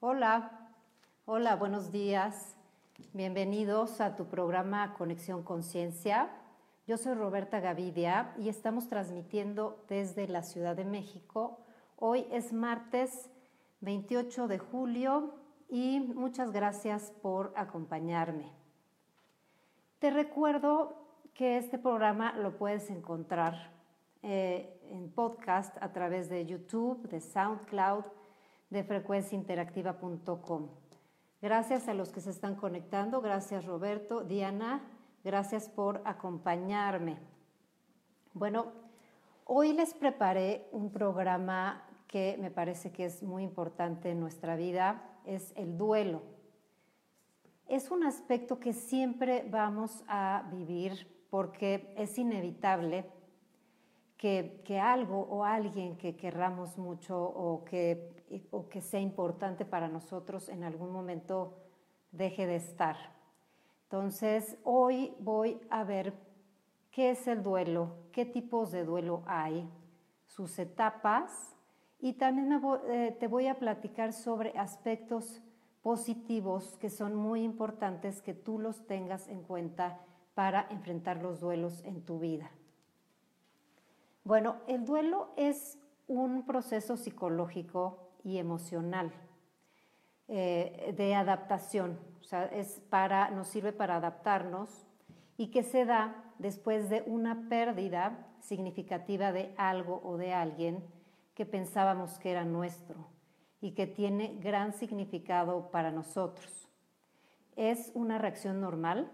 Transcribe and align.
Hola, 0.00 0.70
hola, 1.24 1.56
buenos 1.56 1.90
días. 1.90 2.56
Bienvenidos 3.14 4.00
a 4.00 4.16
tu 4.16 4.26
programa 4.26 4.94
Conexión 4.94 5.42
Conciencia. 5.42 6.30
Yo 6.86 6.98
soy 6.98 7.14
Roberta 7.14 7.60
Gavidia 7.60 8.34
y 8.38 8.50
estamos 8.50 8.88
transmitiendo 8.88 9.82
desde 9.88 10.28
la 10.28 10.42
Ciudad 10.42 10.76
de 10.76 10.84
México. 10.84 11.58
Hoy 11.96 12.26
es 12.30 12.52
martes 12.52 13.30
28 13.80 14.48
de 14.48 14.58
julio 14.58 15.34
y 15.70 16.00
muchas 16.00 16.50
gracias 16.50 17.12
por 17.22 17.52
acompañarme. 17.56 18.52
Te 20.00 20.10
recuerdo 20.10 20.98
que 21.32 21.56
este 21.56 21.78
programa 21.78 22.34
lo 22.34 22.58
puedes 22.58 22.90
encontrar 22.90 23.70
eh, 24.22 24.78
en 24.90 25.10
podcast 25.10 25.74
a 25.80 25.92
través 25.92 26.28
de 26.28 26.44
YouTube, 26.44 27.08
de 27.08 27.20
SoundCloud, 27.20 28.04
de 28.74 28.82
frecuenciainteractiva.com. 28.82 30.68
Gracias 31.40 31.86
a 31.86 31.94
los 31.94 32.10
que 32.10 32.20
se 32.20 32.30
están 32.30 32.56
conectando, 32.56 33.20
gracias 33.20 33.64
Roberto, 33.64 34.24
Diana, 34.24 34.82
gracias 35.22 35.68
por 35.68 36.02
acompañarme. 36.04 37.16
Bueno, 38.32 38.72
hoy 39.44 39.74
les 39.74 39.94
preparé 39.94 40.66
un 40.72 40.90
programa 40.90 41.84
que 42.08 42.36
me 42.40 42.50
parece 42.50 42.90
que 42.90 43.04
es 43.04 43.22
muy 43.22 43.44
importante 43.44 44.10
en 44.10 44.18
nuestra 44.18 44.56
vida, 44.56 45.04
es 45.24 45.52
el 45.54 45.78
duelo. 45.78 46.22
Es 47.68 47.92
un 47.92 48.02
aspecto 48.02 48.58
que 48.58 48.72
siempre 48.72 49.46
vamos 49.48 50.02
a 50.08 50.48
vivir 50.50 51.26
porque 51.30 51.94
es 51.96 52.18
inevitable 52.18 53.08
que, 54.24 54.80
algo 54.80 55.20
o 55.28 55.44
alguien 55.44 55.98
que 55.98 56.16
querramos 56.16 56.78
mucho 56.78 57.22
o 57.22 57.62
que, 57.62 58.48
o 58.50 58.70
que 58.70 58.80
sea 58.80 59.00
importante 59.00 59.66
para 59.66 59.86
nosotros 59.86 60.48
en 60.48 60.64
algún 60.64 60.90
momento 60.90 61.58
deje 62.10 62.46
de 62.46 62.56
estar. 62.56 62.96
Entonces, 63.82 64.56
hoy 64.64 65.14
voy 65.20 65.60
a 65.68 65.84
ver 65.84 66.14
qué 66.90 67.10
es 67.10 67.28
el 67.28 67.42
duelo, 67.42 67.96
qué 68.12 68.24
tipos 68.24 68.72
de 68.72 68.86
duelo 68.86 69.22
hay, 69.26 69.68
sus 70.24 70.58
etapas 70.58 71.54
y 72.00 72.14
también 72.14 72.62
eh, 72.88 73.14
te 73.20 73.28
voy 73.28 73.46
a 73.46 73.58
platicar 73.58 74.14
sobre 74.14 74.56
aspectos 74.56 75.42
positivos 75.82 76.78
que 76.78 76.88
son 76.88 77.14
muy 77.14 77.42
importantes 77.42 78.22
que 78.22 78.32
tú 78.32 78.58
los 78.58 78.86
tengas 78.86 79.28
en 79.28 79.42
cuenta 79.42 80.00
para 80.32 80.66
enfrentar 80.70 81.22
los 81.22 81.40
duelos 81.40 81.84
en 81.84 82.00
tu 82.06 82.20
vida. 82.20 82.50
Bueno, 84.24 84.56
el 84.66 84.84
duelo 84.84 85.28
es 85.36 85.78
un 86.06 86.46
proceso 86.46 86.96
psicológico 86.96 88.10
y 88.24 88.38
emocional 88.38 89.12
eh, 90.28 90.94
de 90.96 91.14
adaptación, 91.14 91.98
o 92.20 92.24
sea, 92.24 92.46
es 92.46 92.80
para, 92.88 93.28
nos 93.30 93.48
sirve 93.48 93.72
para 93.72 93.96
adaptarnos 93.96 94.86
y 95.36 95.48
que 95.48 95.62
se 95.62 95.84
da 95.84 96.32
después 96.38 96.88
de 96.88 97.02
una 97.06 97.50
pérdida 97.50 98.26
significativa 98.40 99.30
de 99.30 99.54
algo 99.58 100.00
o 100.02 100.16
de 100.16 100.32
alguien 100.32 100.82
que 101.34 101.44
pensábamos 101.44 102.18
que 102.18 102.30
era 102.30 102.46
nuestro 102.46 103.06
y 103.60 103.72
que 103.72 103.86
tiene 103.86 104.38
gran 104.40 104.72
significado 104.72 105.70
para 105.70 105.90
nosotros. 105.90 106.68
Es 107.56 107.92
una 107.94 108.16
reacción 108.16 108.60
normal 108.60 109.10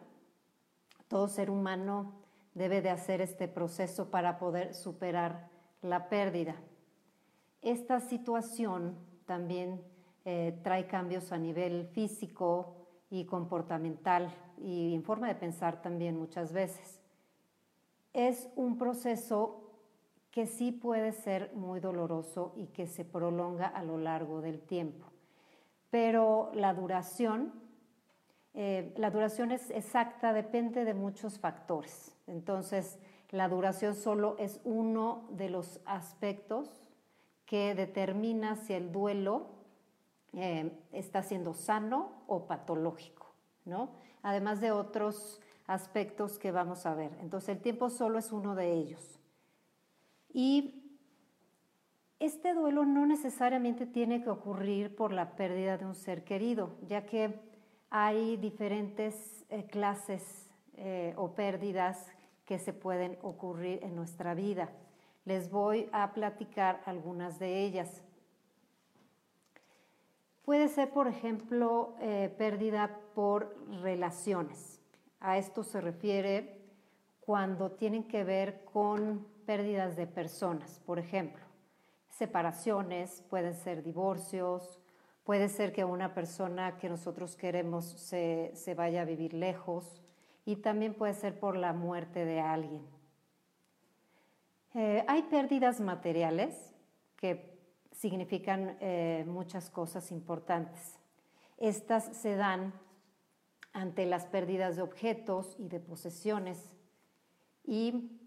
todo 1.11 1.27
ser 1.27 1.50
humano 1.50 2.12
debe 2.55 2.83
de 2.83 2.91
hacer 2.91 3.20
este 3.20 3.48
proceso 3.48 4.11
para 4.11 4.39
poder 4.39 4.75
superar 4.75 5.48
la 5.83 6.09
pérdida. 6.09 6.56
Esta 7.62 8.01
situación 8.01 8.97
también 9.27 9.83
eh, 10.25 10.59
trae 10.62 10.87
cambios 10.87 11.33
a 11.33 11.39
nivel 11.39 11.87
físico 11.89 12.77
y 13.11 13.25
comportamental 13.25 14.33
y 14.59 14.95
en 14.95 15.03
forma 15.03 15.28
de 15.28 15.34
pensar 15.34 15.83
también 15.83 16.17
muchas 16.19 16.53
veces. 16.53 17.01
Es 18.12 18.49
un 18.56 18.77
proceso 18.77 19.71
que 20.31 20.47
sí 20.47 20.72
puede 20.72 21.12
ser 21.12 21.53
muy 21.55 21.81
doloroso 21.81 22.53
y 22.56 22.66
que 22.66 22.87
se 22.87 23.05
prolonga 23.05 23.66
a 23.66 23.83
lo 23.83 23.99
largo 23.99 24.41
del 24.41 24.60
tiempo, 24.60 25.06
pero 25.91 26.50
la 26.55 26.72
duración 26.72 27.53
eh, 28.55 28.93
la 28.97 29.11
duración 29.11 29.53
es 29.53 29.71
exacta, 29.71 30.33
depende 30.33 30.84
de 30.84 30.94
muchos 30.94 31.38
factores. 31.38 32.16
Entonces, 32.27 32.99
la 33.31 33.49
duración 33.49 33.94
solo 33.94 34.37
es 34.38 34.61
uno 34.65 35.28
de 35.31 35.50
los 35.50 35.81
aspectos 35.84 36.83
que 37.47 37.75
determina 37.75 38.56
si 38.56 38.75
el 38.75 38.91
duelo 38.91 39.47
eh, 40.33 40.72
está 40.93 41.22
siendo 41.22 41.55
sano 41.55 42.22
o 42.27 42.47
patológico, 42.47 43.34
¿no? 43.65 43.91
Además 44.22 44.60
de 44.60 44.72
otros 44.72 45.41
aspectos 45.66 46.39
que 46.39 46.50
vamos 46.50 46.87
a 46.87 46.94
ver. 46.94 47.12
Entonces, 47.21 47.50
el 47.50 47.60
tiempo 47.60 47.89
solo 47.89 48.19
es 48.19 48.33
uno 48.33 48.55
de 48.55 48.72
ellos. 48.72 49.21
Y 50.33 50.99
este 52.19 52.53
duelo 52.55 52.84
no 52.84 53.06
necesariamente 53.06 53.87
tiene 53.87 54.22
que 54.22 54.31
ocurrir 54.31 54.94
por 54.94 55.12
la 55.12 55.37
pérdida 55.37 55.78
de 55.78 55.87
un 55.87 55.94
ser 55.94 56.25
querido, 56.25 56.77
ya 56.87 57.06
que 57.06 57.50
hay 57.91 58.37
diferentes 58.37 59.45
eh, 59.51 59.67
clases 59.67 60.49
eh, 60.77 61.12
o 61.17 61.34
pérdidas 61.34 62.06
que 62.47 62.59
se 62.59 62.73
pueden 62.73 63.19
ocurrir 63.23 63.81
en 63.83 63.97
nuestra 63.97 64.34
vida. 64.34 64.71
Les 65.25 65.51
voy 65.51 65.89
a 65.93 66.12
platicar 66.12 66.81
algunas 66.87 67.39
de 67.39 67.65
ellas. 67.65 68.03
Puede 70.45 70.69
ser, 70.69 70.91
por 70.91 71.06
ejemplo, 71.06 71.95
eh, 72.01 72.33
pérdida 72.39 72.99
por 73.15 73.55
relaciones. 73.83 74.81
A 75.21 75.37
esto 75.37 75.62
se 75.62 75.81
refiere 75.81 76.61
cuando 77.21 77.72
tienen 77.72 78.05
que 78.05 78.25
ver 78.25 78.65
con 78.65 79.27
pérdidas 79.47 79.97
de 79.97 80.07
personas, 80.07 80.81
por 80.87 80.99
ejemplo. 80.99 81.45
Separaciones, 82.09 83.22
pueden 83.28 83.55
ser 83.55 83.83
divorcios, 83.83 84.81
Puede 85.30 85.48
ser 85.48 85.72
que 85.72 85.84
una 85.84 86.12
persona 86.12 86.76
que 86.76 86.88
nosotros 86.88 87.36
queremos 87.36 87.84
se, 87.84 88.74
vaya 88.76 89.02
a 89.02 89.04
vivir 89.04 89.32
lejos 89.32 90.02
y 90.44 90.56
también 90.56 90.92
puede 90.92 91.14
ser 91.14 91.38
por 91.38 91.56
la 91.56 91.72
muerte 91.72 92.24
de 92.24 92.41
alguien. 92.41 92.84
Eh, 94.74 95.04
hay 95.06 95.22
pérdidas 95.22 95.80
materiales 95.80 96.74
que 97.14 97.56
significan 97.92 98.76
eh, 98.80 99.24
muchas 99.28 99.70
cosas 99.70 100.10
importantes. 100.10 100.98
Estas 101.58 102.06
se 102.16 102.34
dan 102.34 102.72
ante 103.72 104.06
las 104.06 104.26
pérdidas 104.26 104.74
de 104.74 104.82
objetos 104.82 105.54
y 105.60 105.68
de 105.68 105.78
posesiones. 105.78 106.58
Y 107.62 108.18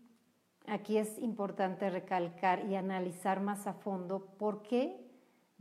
aquí 0.67 0.97
es 0.97 1.19
importante 1.19 1.89
recalcar 1.89 2.65
y 2.65 2.77
analizar 2.77 3.41
más 3.41 3.67
a 3.67 3.73
fondo 3.73 4.25
por 4.37 4.61
qué 4.61 5.02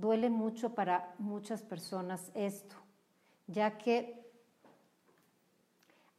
Duele 0.02 0.30
mucho 0.30 0.74
para 0.74 1.14
muchas 1.18 1.62
personas 1.62 2.32
esto, 2.34 2.74
ya 3.46 3.78
que 3.78 4.28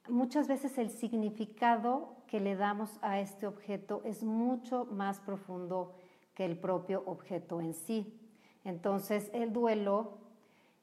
muchas 0.08 0.48
veces 0.48 0.78
el 0.78 0.90
significado 0.90 2.16
que 2.26 2.40
le 2.40 2.56
damos 2.56 2.98
a 3.02 3.20
este 3.20 3.46
objeto 3.46 4.02
es 4.06 4.24
mucho 4.24 4.86
más 4.86 5.20
profundo 5.20 5.96
que 6.34 6.46
el 6.46 6.58
propio 6.58 7.04
objeto 7.08 7.60
en 7.60 7.74
sí. 7.74 8.18
Entonces 8.64 9.30
el 9.34 9.52
duelo, 9.52 10.20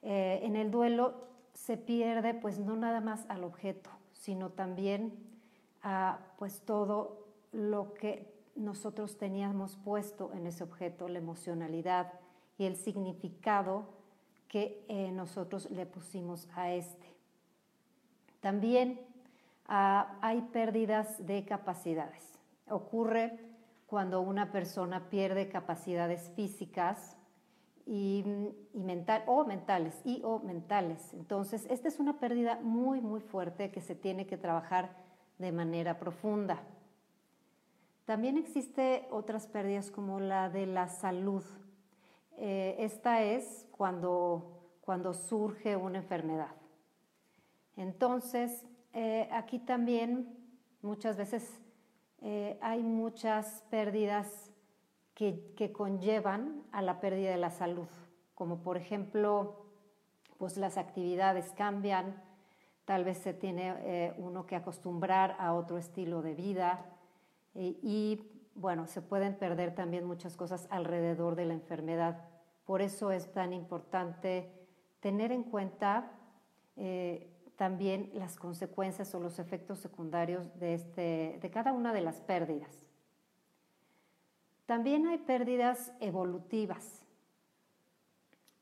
eh, 0.03 0.41
en 0.43 0.55
el 0.55 0.69
duelo 0.69 1.15
se 1.55 1.77
pierde 1.77 2.35
pues 2.35 2.59
no 2.59 2.75
nada 2.75 3.01
más 3.01 3.25
al 3.29 3.43
objeto, 3.43 3.89
sino 4.13 4.51
también 4.51 5.11
a 5.81 6.19
pues 6.37 6.61
todo 6.61 7.25
lo 7.51 7.95
que 7.95 8.31
nosotros 8.55 9.17
teníamos 9.17 9.75
puesto 9.77 10.31
en 10.33 10.45
ese 10.45 10.63
objeto, 10.63 11.07
la 11.07 11.17
emocionalidad, 11.17 12.20
y 12.61 12.65
el 12.65 12.75
significado 12.75 13.85
que 14.47 14.85
eh, 14.87 15.11
nosotros 15.11 15.71
le 15.71 15.87
pusimos 15.87 16.47
a 16.53 16.71
este. 16.71 17.07
También 18.39 19.01
ah, 19.67 20.19
hay 20.21 20.41
pérdidas 20.53 21.25
de 21.25 21.43
capacidades. 21.43 22.37
Ocurre 22.69 23.39
cuando 23.87 24.21
una 24.21 24.51
persona 24.51 25.09
pierde 25.09 25.49
capacidades 25.49 26.31
físicas 26.35 27.17
y, 27.87 28.23
mental, 28.75 29.23
o 29.25 29.43
mentales 29.43 29.99
y 30.05 30.21
o 30.23 30.37
mentales. 30.37 31.15
Entonces, 31.15 31.65
esta 31.67 31.87
es 31.87 31.99
una 31.99 32.19
pérdida 32.19 32.59
muy, 32.61 33.01
muy 33.01 33.21
fuerte 33.21 33.71
que 33.71 33.81
se 33.81 33.95
tiene 33.95 34.27
que 34.27 34.37
trabajar 34.37 34.95
de 35.39 35.51
manera 35.51 35.97
profunda. 35.97 36.61
También 38.05 38.37
existe 38.37 39.07
otras 39.09 39.47
pérdidas 39.47 39.89
como 39.89 40.19
la 40.19 40.51
de 40.51 40.67
la 40.67 40.89
salud. 40.89 41.43
Eh, 42.37 42.75
esta 42.79 43.23
es 43.23 43.67
cuando, 43.71 44.77
cuando 44.81 45.13
surge 45.13 45.75
una 45.75 45.99
enfermedad. 45.99 46.55
Entonces, 47.75 48.65
eh, 48.93 49.27
aquí 49.31 49.59
también 49.59 50.37
muchas 50.81 51.17
veces 51.17 51.61
eh, 52.21 52.57
hay 52.61 52.83
muchas 52.83 53.63
pérdidas 53.69 54.51
que, 55.13 55.53
que, 55.55 55.71
conllevan 55.71 56.63
a 56.71 56.81
la 56.81 56.99
pérdida 56.99 57.31
de 57.31 57.37
la 57.37 57.51
salud, 57.51 57.87
como 58.33 58.61
por 58.63 58.77
ejemplo 58.77 59.65
pues 60.37 60.57
las 60.57 60.77
actividades 60.77 61.51
cambian, 61.51 62.23
tal 62.85 63.03
vez 63.03 63.19
se 63.19 63.33
tiene 63.33 64.15
uno 64.17 64.47
que 64.47 64.55
acostumbrar 64.55 65.35
a 65.37 65.53
otro 65.53 65.77
estilo 65.77 66.23
de 66.23 66.33
vida 66.33 66.83
y 67.53 68.40
bueno, 68.55 68.87
se 68.87 69.01
pueden 69.01 69.35
perder 69.35 69.73
también 69.75 70.05
muchas 70.05 70.35
cosas 70.35 70.67
alrededor 70.69 71.35
de 71.35 71.45
la 71.45 71.53
enfermedad. 71.53 72.25
Por 72.65 72.81
eso 72.81 73.11
es 73.11 73.31
tan 73.31 73.53
importante 73.53 74.51
tener 74.99 75.31
en 75.31 75.43
cuenta 75.43 76.11
eh, 76.75 77.29
también 77.55 78.09
las 78.13 78.37
consecuencias 78.37 79.13
o 79.13 79.19
los 79.19 79.39
efectos 79.39 79.79
secundarios 79.79 80.57
de, 80.59 80.73
este, 80.73 81.39
de 81.41 81.51
cada 81.51 81.73
una 81.73 81.93
de 81.93 82.01
las 82.01 82.21
pérdidas. 82.21 82.85
También 84.65 85.07
hay 85.07 85.17
pérdidas 85.17 85.91
evolutivas. 85.99 87.05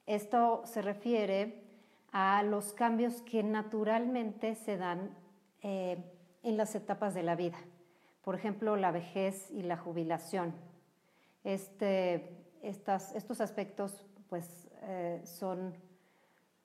Esto 0.05 0.63
se 0.65 0.81
refiere 0.81 1.63
a 2.11 2.41
los 2.43 2.73
cambios 2.73 3.21
que 3.21 3.43
naturalmente 3.43 4.55
se 4.55 4.77
dan 4.77 5.15
eh, 5.61 6.03
en 6.41 6.57
las 6.57 6.73
etapas 6.73 7.13
de 7.13 7.23
la 7.23 7.35
vida. 7.35 7.57
Por 8.21 8.35
ejemplo, 8.35 8.75
la 8.75 8.91
vejez 8.91 9.49
y 9.51 9.63
la 9.63 9.77
jubilación. 9.77 10.53
Este, 11.43 12.45
estos 12.61 13.41
aspectos 13.41 14.05
pues, 14.27 14.69
eh, 14.81 15.21
son, 15.23 15.73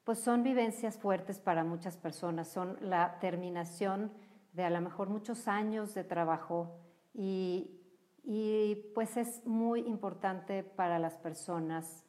pues 0.04 0.18
son 0.18 0.42
vivencias 0.42 0.98
fuertes 0.98 1.40
para 1.40 1.64
muchas 1.64 1.96
personas. 1.96 2.48
Son 2.48 2.76
la 2.80 3.18
terminación 3.20 4.12
de 4.52 4.64
a 4.64 4.70
lo 4.70 4.80
mejor 4.80 5.08
muchos 5.08 5.48
años 5.48 5.94
de 5.94 6.04
trabajo 6.04 6.78
y, 7.12 7.80
y 8.22 8.76
pues 8.94 9.16
es 9.16 9.44
muy 9.46 9.80
importante 9.80 10.62
para 10.62 10.98
las 10.98 11.16
personas 11.16 12.04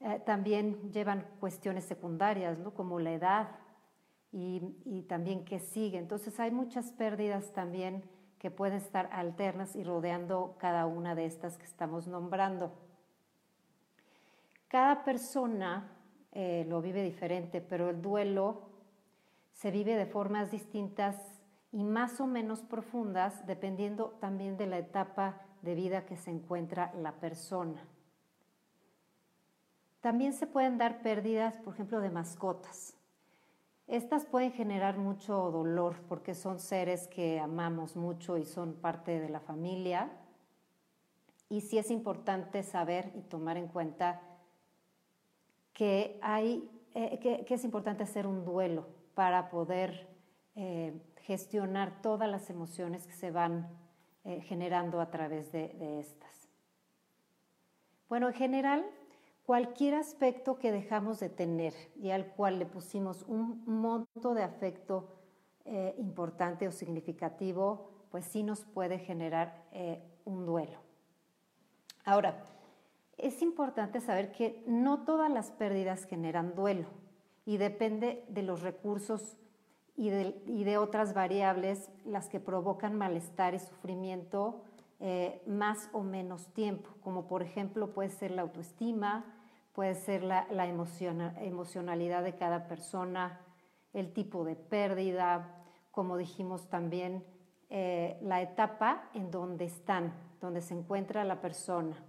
eh, 0.00 0.20
también 0.26 0.92
llevan 0.92 1.26
cuestiones 1.40 1.84
secundarias, 1.84 2.58
¿no? 2.58 2.74
como 2.74 3.00
la 3.00 3.14
edad 3.14 3.48
y, 4.30 4.60
y 4.84 5.02
también 5.02 5.44
qué 5.44 5.58
sigue. 5.58 5.96
Entonces 5.96 6.38
hay 6.38 6.50
muchas 6.50 6.92
pérdidas 6.92 7.52
también 7.54 8.04
que 8.38 8.50
pueden 8.50 8.78
estar 8.78 9.08
alternas 9.12 9.76
y 9.76 9.84
rodeando 9.84 10.56
cada 10.58 10.86
una 10.86 11.14
de 11.14 11.26
estas 11.26 11.56
que 11.58 11.64
estamos 11.64 12.06
nombrando. 12.06 12.72
Cada 14.68 15.04
persona 15.04 15.90
eh, 16.32 16.66
lo 16.68 16.82
vive 16.82 17.02
diferente, 17.02 17.60
pero 17.60 17.88
el 17.90 18.02
duelo 18.02 18.62
se 19.52 19.70
vive 19.70 19.96
de 19.96 20.06
formas 20.06 20.50
distintas 20.50 21.16
y 21.72 21.84
más 21.84 22.20
o 22.20 22.26
menos 22.26 22.62
profundas 22.62 23.46
dependiendo 23.46 24.16
también 24.20 24.56
de 24.56 24.66
la 24.66 24.78
etapa 24.78 25.40
de 25.62 25.74
vida 25.74 26.04
que 26.04 26.16
se 26.16 26.30
encuentra 26.30 26.92
la 26.94 27.12
persona. 27.12 27.86
También 30.00 30.32
se 30.32 30.46
pueden 30.46 30.78
dar 30.78 31.02
pérdidas, 31.02 31.56
por 31.58 31.74
ejemplo, 31.74 32.00
de 32.00 32.10
mascotas. 32.10 32.95
Estas 33.86 34.26
pueden 34.26 34.50
generar 34.50 34.98
mucho 34.98 35.50
dolor 35.52 35.96
porque 36.08 36.34
son 36.34 36.58
seres 36.58 37.06
que 37.06 37.38
amamos 37.38 37.94
mucho 37.94 38.36
y 38.36 38.44
son 38.44 38.74
parte 38.74 39.20
de 39.20 39.28
la 39.28 39.38
familia. 39.38 40.10
Y 41.48 41.60
sí 41.60 41.78
es 41.78 41.92
importante 41.92 42.64
saber 42.64 43.12
y 43.14 43.22
tomar 43.22 43.56
en 43.56 43.68
cuenta 43.68 44.20
que, 45.72 46.18
hay, 46.20 46.68
eh, 46.94 47.44
que, 47.46 47.54
es 47.54 47.64
importante 47.64 48.02
hacer 48.02 48.26
un 48.26 48.44
duelo 48.44 48.88
para 49.14 49.50
poder 49.50 50.08
eh, 50.56 51.00
gestionar 51.22 52.02
todas 52.02 52.28
las 52.28 52.50
emociones 52.50 53.06
que 53.06 53.12
se 53.12 53.30
van 53.30 53.68
eh, 54.24 54.40
generando 54.40 55.00
a 55.00 55.10
través 55.10 55.52
de, 55.52 55.68
de 55.68 56.00
estas. 56.00 56.48
Bueno, 58.08 58.26
en 58.26 58.34
general, 58.34 58.84
cualquier 59.46 59.94
aspecto 59.94 60.58
que 60.58 60.72
dejamos 60.72 61.20
de 61.20 61.28
tener 61.28 61.72
y 61.94 62.10
al 62.10 62.26
cual 62.26 62.58
le 62.58 62.66
pusimos 62.66 63.22
un 63.28 63.62
monto 63.64 64.34
de 64.34 64.42
afecto 64.42 65.08
eh, 65.64 65.94
importante 65.98 66.66
o 66.66 66.72
significativo, 66.72 67.90
pues 68.10 68.24
sí 68.26 68.42
nos 68.42 68.64
puede 68.64 68.98
generar 68.98 69.64
eh, 69.72 70.02
un 70.24 70.44
duelo. 70.44 70.78
Ahora, 72.04 72.44
es 73.16 73.40
importante 73.40 74.00
saber 74.00 74.32
que 74.32 74.64
no 74.66 75.04
todas 75.04 75.30
las 75.30 75.52
pérdidas 75.52 76.04
generan 76.04 76.54
duelo 76.56 76.88
y 77.44 77.56
depende 77.56 78.24
de 78.28 78.42
los 78.42 78.62
recursos 78.62 79.36
y 79.96 80.10
de, 80.10 80.76
otras 80.76 81.14
variables 81.14 81.88
las 82.04 82.28
que 82.28 82.40
provocan 82.40 82.96
malestar 82.96 83.54
y 83.54 83.60
sufrimiento 83.60 84.62
eh, 85.00 85.40
más 85.46 85.88
o 85.92 86.02
menos 86.02 86.48
tiempo, 86.48 86.90
como 87.00 87.26
por 87.28 87.42
ejemplo 87.42 87.92
puede 87.92 88.10
ser 88.10 88.32
la 88.32 88.42
autoestima, 88.42 89.35
puede 89.76 89.94
ser 89.94 90.24
la, 90.24 90.46
emocionalidad 90.48 92.24
de 92.24 92.34
cada 92.34 92.66
persona, 92.66 93.38
el 93.92 94.10
tipo 94.14 94.42
de 94.42 94.56
pérdida, 94.56 95.54
como 95.90 96.16
dijimos 96.16 96.70
también, 96.70 97.22
eh, 97.68 98.16
la 98.22 98.40
etapa 98.40 99.10
en 99.12 99.30
donde 99.30 99.66
están, 99.66 100.14
donde 100.40 100.62
se 100.62 100.72
encuentra 100.72 101.24
la 101.24 101.42
persona. 101.42 102.02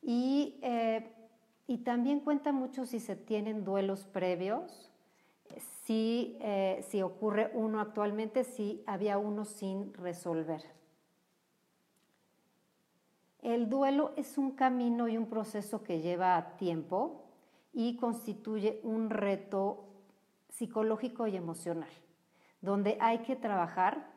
Y, 0.00 0.60
eh, 0.62 1.12
y 1.66 1.78
también 1.78 2.20
cuenta 2.20 2.52
mucho 2.52 2.86
si 2.86 3.00
se 3.00 3.16
tienen 3.16 3.64
duelos 3.64 4.06
previos, 4.06 4.92
si, 5.82 6.38
eh, 6.40 6.84
si 6.88 7.02
ocurre 7.02 7.50
uno 7.54 7.80
actualmente, 7.80 8.44
si 8.44 8.84
había 8.86 9.18
uno 9.18 9.44
sin 9.44 9.92
resolver. 9.94 10.75
El 13.46 13.68
duelo 13.68 14.10
es 14.16 14.38
un 14.38 14.56
camino 14.56 15.06
y 15.06 15.16
un 15.16 15.26
proceso 15.26 15.84
que 15.84 16.00
lleva 16.00 16.56
tiempo 16.56 17.26
y 17.72 17.94
constituye 17.94 18.80
un 18.82 19.08
reto 19.08 19.84
psicológico 20.48 21.28
y 21.28 21.36
emocional, 21.36 21.92
donde 22.60 22.98
hay 23.00 23.18
que 23.18 23.36
trabajar 23.36 24.10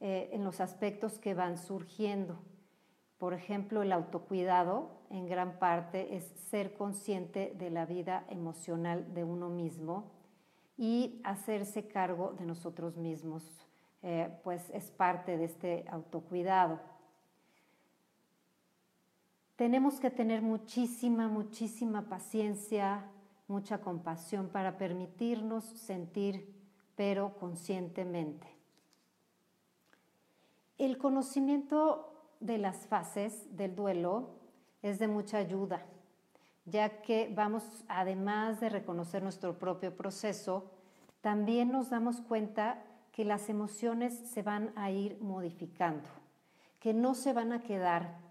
eh, 0.00 0.28
en 0.34 0.44
los 0.44 0.60
aspectos 0.60 1.18
que 1.18 1.32
van 1.32 1.56
surgiendo. 1.56 2.40
Por 3.16 3.32
ejemplo, 3.32 3.80
el 3.80 3.90
autocuidado 3.90 4.90
en 5.08 5.24
gran 5.24 5.58
parte 5.58 6.14
es 6.14 6.24
ser 6.50 6.74
consciente 6.74 7.54
de 7.58 7.70
la 7.70 7.86
vida 7.86 8.26
emocional 8.28 9.14
de 9.14 9.24
uno 9.24 9.48
mismo 9.48 10.12
y 10.76 11.22
hacerse 11.24 11.88
cargo 11.88 12.34
de 12.38 12.44
nosotros 12.44 12.98
mismos, 12.98 13.66
eh, 14.02 14.28
pues 14.44 14.68
es 14.74 14.90
parte 14.90 15.38
de 15.38 15.46
este 15.46 15.86
autocuidado 15.88 16.97
tenemos 19.58 19.98
que 19.98 20.08
tener 20.08 20.40
muchísima, 20.40 21.26
muchísima 21.26 22.02
paciencia, 22.02 23.04
mucha 23.48 23.80
compasión 23.80 24.50
para 24.50 24.78
permitirnos 24.78 25.64
sentir, 25.64 26.54
pero 26.94 27.36
conscientemente. 27.40 28.46
El 30.78 30.96
conocimiento 30.96 32.36
de 32.38 32.58
las 32.58 32.86
fases 32.86 33.56
del 33.56 33.74
duelo 33.74 34.28
es 34.80 35.00
de 35.00 35.08
mucha 35.08 35.38
ayuda, 35.38 35.84
ya 36.64 37.02
que 37.02 37.28
vamos, 37.34 37.64
además 37.88 38.60
de 38.60 38.68
reconocer 38.68 39.24
nuestro 39.24 39.58
propio 39.58 39.96
proceso, 39.96 40.70
también 41.20 41.72
nos 41.72 41.90
damos 41.90 42.20
cuenta 42.20 42.84
que 43.10 43.24
las 43.24 43.48
emociones 43.48 44.16
se 44.16 44.42
van 44.42 44.70
a 44.76 44.92
ir 44.92 45.18
modificando, 45.20 46.08
que 46.78 46.94
no 46.94 47.16
se 47.16 47.32
van 47.32 47.50
a 47.50 47.60
quedar 47.60 48.27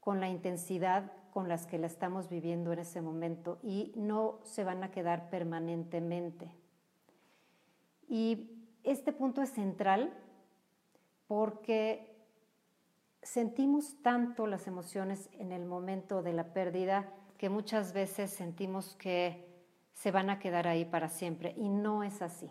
con 0.00 0.20
la 0.20 0.28
intensidad 0.28 1.12
con 1.30 1.48
las 1.48 1.66
que 1.66 1.78
la 1.78 1.86
estamos 1.86 2.28
viviendo 2.28 2.72
en 2.72 2.80
ese 2.80 3.00
momento 3.00 3.58
y 3.62 3.92
no 3.96 4.40
se 4.42 4.64
van 4.64 4.82
a 4.82 4.90
quedar 4.90 5.30
permanentemente. 5.30 6.50
Y 8.08 8.50
este 8.82 9.12
punto 9.12 9.42
es 9.42 9.50
central 9.50 10.12
porque 11.28 12.16
sentimos 13.22 14.02
tanto 14.02 14.46
las 14.46 14.66
emociones 14.66 15.28
en 15.34 15.52
el 15.52 15.64
momento 15.64 16.22
de 16.22 16.32
la 16.32 16.52
pérdida 16.52 17.12
que 17.38 17.48
muchas 17.48 17.92
veces 17.92 18.30
sentimos 18.30 18.96
que 18.96 19.46
se 19.94 20.10
van 20.10 20.30
a 20.30 20.38
quedar 20.38 20.66
ahí 20.66 20.84
para 20.84 21.08
siempre 21.08 21.54
y 21.56 21.68
no 21.68 22.02
es 22.02 22.22
así. 22.22 22.50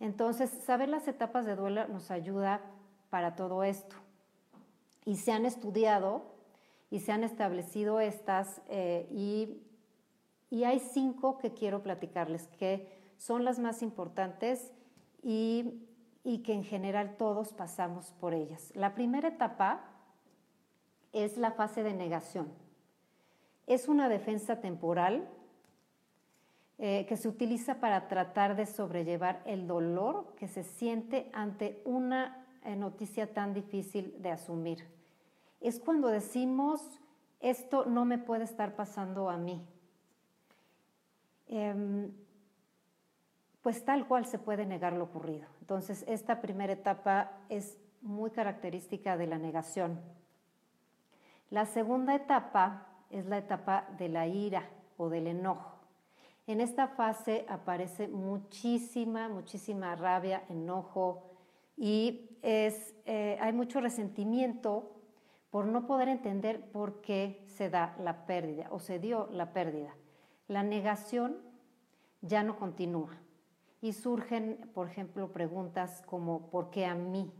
Entonces, 0.00 0.50
saber 0.50 0.88
las 0.88 1.06
etapas 1.06 1.44
de 1.44 1.56
duelo 1.56 1.86
nos 1.88 2.10
ayuda 2.10 2.62
para 3.10 3.36
todo 3.36 3.62
esto 3.62 3.96
y 5.08 5.16
se 5.16 5.32
han 5.32 5.46
estudiado 5.46 6.20
y 6.90 7.00
se 7.00 7.12
han 7.12 7.24
establecido 7.24 7.98
estas 7.98 8.60
eh, 8.68 9.08
y, 9.10 9.64
hay 10.64 10.80
cinco 10.80 11.38
que 11.38 11.54
quiero 11.54 11.82
platicarles 11.82 12.46
que 12.58 12.86
son 13.16 13.42
las 13.42 13.58
más 13.58 13.82
importantes 13.82 14.70
y, 15.22 15.86
y 16.24 16.42
que 16.42 16.52
en 16.52 16.62
general 16.62 17.16
todos 17.16 17.54
pasamos 17.54 18.12
por 18.20 18.34
ellas. 18.34 18.70
La 18.74 18.94
primera 18.94 19.28
etapa 19.28 19.80
es 21.12 21.38
la 21.38 21.52
fase 21.52 21.82
de 21.82 21.94
negación. 21.94 22.52
Es 23.66 23.88
una 23.88 24.10
defensa 24.10 24.60
temporal 24.60 25.26
eh, 26.76 27.06
que 27.08 27.16
se 27.16 27.28
utiliza 27.28 27.80
para 27.80 28.08
tratar 28.08 28.56
de 28.56 28.66
sobrellevar 28.66 29.42
el 29.46 29.66
dolor 29.66 30.34
que 30.36 30.48
se 30.48 30.64
siente 30.64 31.30
ante 31.32 31.80
una 31.86 32.44
noticia 32.76 33.32
tan 33.32 33.54
difícil 33.54 34.14
de 34.20 34.30
asumir 34.30 34.97
es 35.60 35.80
cuando 35.80 36.08
decimos, 36.08 36.80
esto 37.40 37.84
no 37.84 38.04
me 38.04 38.18
puede 38.18 38.44
estar 38.44 38.74
pasando 38.76 39.30
a 39.30 39.36
mí. 39.36 39.66
em, 41.50 42.12
pues 43.62 43.84
tal 43.84 44.06
cual 44.06 44.26
se 44.26 44.38
puede 44.38 44.66
negar 44.66 44.92
lo 44.92 45.04
ocurrido. 45.04 45.46
Entonces, 45.60 46.04
esta 46.06 46.40
primera 46.40 46.72
etapa 46.72 47.32
es 47.48 47.78
muy 48.02 48.30
característica 48.30 49.16
de 49.16 49.26
la 49.26 49.38
negación. 49.38 50.00
La 51.50 51.66
segunda 51.66 52.14
etapa 52.14 52.86
es 53.10 53.26
la 53.26 53.38
etapa 53.38 53.86
de 53.98 54.08
la 54.08 54.26
ira 54.26 54.68
o 54.96 55.08
del 55.08 55.26
enojo. 55.26 55.78
En 56.46 56.60
esta 56.60 56.88
fase 56.88 57.44
aparece 57.48 58.08
muchísima, 58.08 59.28
muchísima 59.28 59.94
rabia, 59.96 60.44
enojo 60.48 61.24
y 61.76 62.38
es, 62.42 62.94
eh, 63.04 63.36
hay 63.40 63.52
mucho 63.52 63.80
resentimiento 63.80 64.97
por 65.50 65.66
no 65.66 65.86
poder 65.86 66.08
entender 66.08 66.60
por 66.70 67.00
qué 67.00 67.42
se 67.46 67.70
da 67.70 67.96
la 68.00 68.26
pérdida 68.26 68.66
o 68.70 68.78
se 68.78 68.98
dio 68.98 69.28
la 69.32 69.52
pérdida. 69.52 69.94
La 70.46 70.62
negación 70.62 71.36
ya 72.20 72.42
no 72.42 72.58
continúa 72.58 73.16
y 73.80 73.92
surgen, 73.92 74.70
por 74.74 74.88
ejemplo, 74.88 75.32
preguntas 75.32 76.02
como 76.06 76.50
¿por 76.50 76.70
qué 76.70 76.86
a 76.86 76.94
mí? 76.94 77.32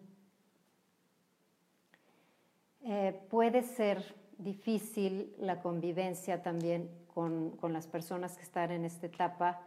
Eh, 2.83 3.21
puede 3.29 3.63
ser 3.63 4.15
difícil 4.39 5.35
la 5.39 5.61
convivencia 5.61 6.43
también 6.43 6.89
con, 7.13 7.51
con, 7.57 7.73
las 7.73 7.89
personas 7.89 8.37
que 8.37 8.45
están 8.45 8.71
en 8.71 8.85
esta 8.85 9.07
etapa, 9.07 9.61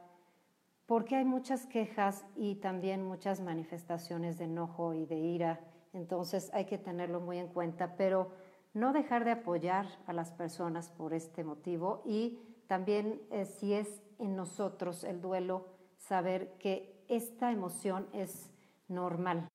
porque 0.86 1.17
hay 1.17 1.25
muchas 1.25 1.65
quejas 1.65 2.25
y 2.38 2.55
también 2.55 3.03
muchas 3.03 3.41
manifestaciones 3.41 4.38
de 4.38 4.45
enojo 4.45 4.93
y 4.93 5.05
de 5.05 5.17
ira, 5.17 5.60
entonces 5.93 6.50
hay 6.53 6.65
que 6.65 6.77
tenerlo 6.77 7.19
muy 7.19 7.38
en 7.38 7.48
cuenta, 7.48 7.95
pero 7.95 8.31
no 8.74 8.93
dejar 8.93 9.25
de 9.25 9.31
apoyar 9.31 9.88
a 10.07 10.13
las 10.13 10.31
personas 10.31 10.89
por 10.89 11.13
este 11.13 11.43
motivo 11.43 12.01
y 12.05 12.39
también 12.67 13.21
eh, 13.31 13.45
si 13.45 13.74
es 13.74 14.01
en 14.17 14.36
nosotros 14.36 15.03
el 15.03 15.21
duelo, 15.21 15.67
saber 15.98 16.53
que 16.57 17.03
esta 17.10 17.51
emoción 17.51 18.07
es 18.13 18.50
normal 18.88 19.50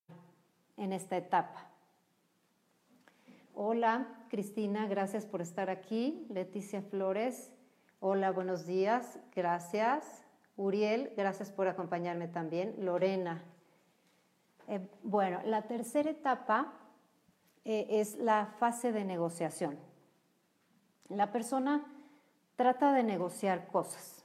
en 0.77 0.93
esta 0.93 1.17
etapa. 1.17 1.71
Hola, 3.55 4.27
Cristina, 4.29 4.87
gracias 4.87 5.25
por 5.25 5.41
estar 5.41 5.71
aquí. 5.71 6.27
Leticia 6.29 6.83
Flores, 6.83 7.51
hola, 8.01 8.31
buenos 8.33 8.67
días, 8.67 9.19
gracias. 9.35 10.27
Uriel, 10.57 11.13
gracias 11.17 11.51
por 11.51 11.69
acompañarme 11.69 12.29
también. 12.29 12.75
Lorena. 12.79 13.43
Eh, 14.69 14.89
bueno, 15.05 15.41
la 15.45 15.63
tercera 15.63 16.11
etapa 16.11 16.73
eh, 17.65 17.87
es 17.89 18.17
la 18.17 18.47
fase 18.59 18.93
de 18.93 19.05
negociación. 19.05 19.79
La 21.09 21.31
persona 21.31 21.87
trata 22.57 22.93
de 22.93 23.05
negociar 23.05 23.69
cosas. 23.69 24.25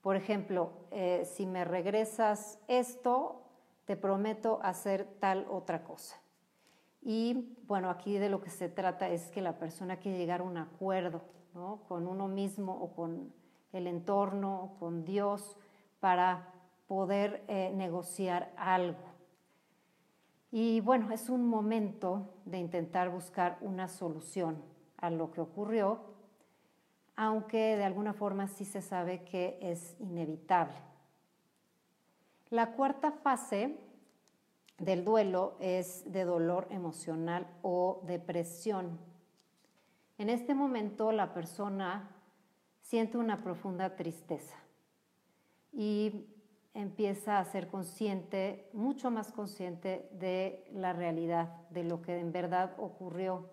Por 0.00 0.16
ejemplo, 0.16 0.70
eh, 0.90 1.24
si 1.24 1.46
me 1.46 1.64
regresas 1.64 2.60
esto, 2.68 3.42
te 3.84 3.96
prometo 3.96 4.60
hacer 4.62 5.04
tal 5.18 5.46
otra 5.50 5.82
cosa. 5.82 6.16
Y 7.00 7.56
bueno, 7.66 7.90
aquí 7.90 8.18
de 8.18 8.28
lo 8.28 8.40
que 8.40 8.50
se 8.50 8.68
trata 8.68 9.08
es 9.08 9.30
que 9.30 9.40
la 9.40 9.58
persona 9.58 9.96
quiere 9.96 10.18
llegar 10.18 10.40
a 10.40 10.44
un 10.44 10.56
acuerdo 10.56 11.22
con 11.88 12.06
uno 12.06 12.28
mismo 12.28 12.72
o 12.72 12.94
con 12.94 13.32
el 13.72 13.86
entorno, 13.86 14.62
o 14.62 14.78
con 14.78 15.04
Dios, 15.04 15.56
para 15.98 16.52
poder 16.86 17.44
negociar 17.74 18.52
algo. 18.56 19.11
Y 20.54 20.82
bueno, 20.82 21.10
es 21.12 21.30
un 21.30 21.46
momento 21.46 22.28
de 22.44 22.58
intentar 22.58 23.08
buscar 23.08 23.56
una 23.62 23.88
solución 23.88 24.62
a 24.98 25.08
lo 25.08 25.32
que 25.32 25.40
ocurrió, 25.40 26.02
aunque 27.16 27.76
de 27.76 27.84
alguna 27.84 28.12
forma 28.12 28.46
sí 28.48 28.66
se 28.66 28.82
sabe 28.82 29.24
que 29.24 29.58
es 29.62 29.96
inevitable. 29.98 30.76
La 32.50 32.72
cuarta 32.72 33.12
fase 33.12 33.78
del 34.76 35.06
duelo 35.06 35.56
es 35.58 36.12
de 36.12 36.24
dolor 36.24 36.66
emocional 36.68 37.46
o 37.62 38.02
depresión. 38.06 38.98
En 40.18 40.28
este 40.28 40.54
momento 40.54 41.12
la 41.12 41.32
persona 41.32 42.10
siente 42.82 43.16
una 43.16 43.42
profunda 43.42 43.96
tristeza 43.96 44.56
y 45.72 46.26
empieza 46.74 47.38
a 47.38 47.44
ser 47.44 47.68
consciente, 47.68 48.68
mucho 48.72 49.10
más 49.10 49.32
consciente 49.32 50.08
de 50.12 50.64
la 50.72 50.92
realidad, 50.92 51.48
de 51.70 51.84
lo 51.84 52.02
que 52.02 52.18
en 52.18 52.32
verdad 52.32 52.74
ocurrió. 52.78 53.50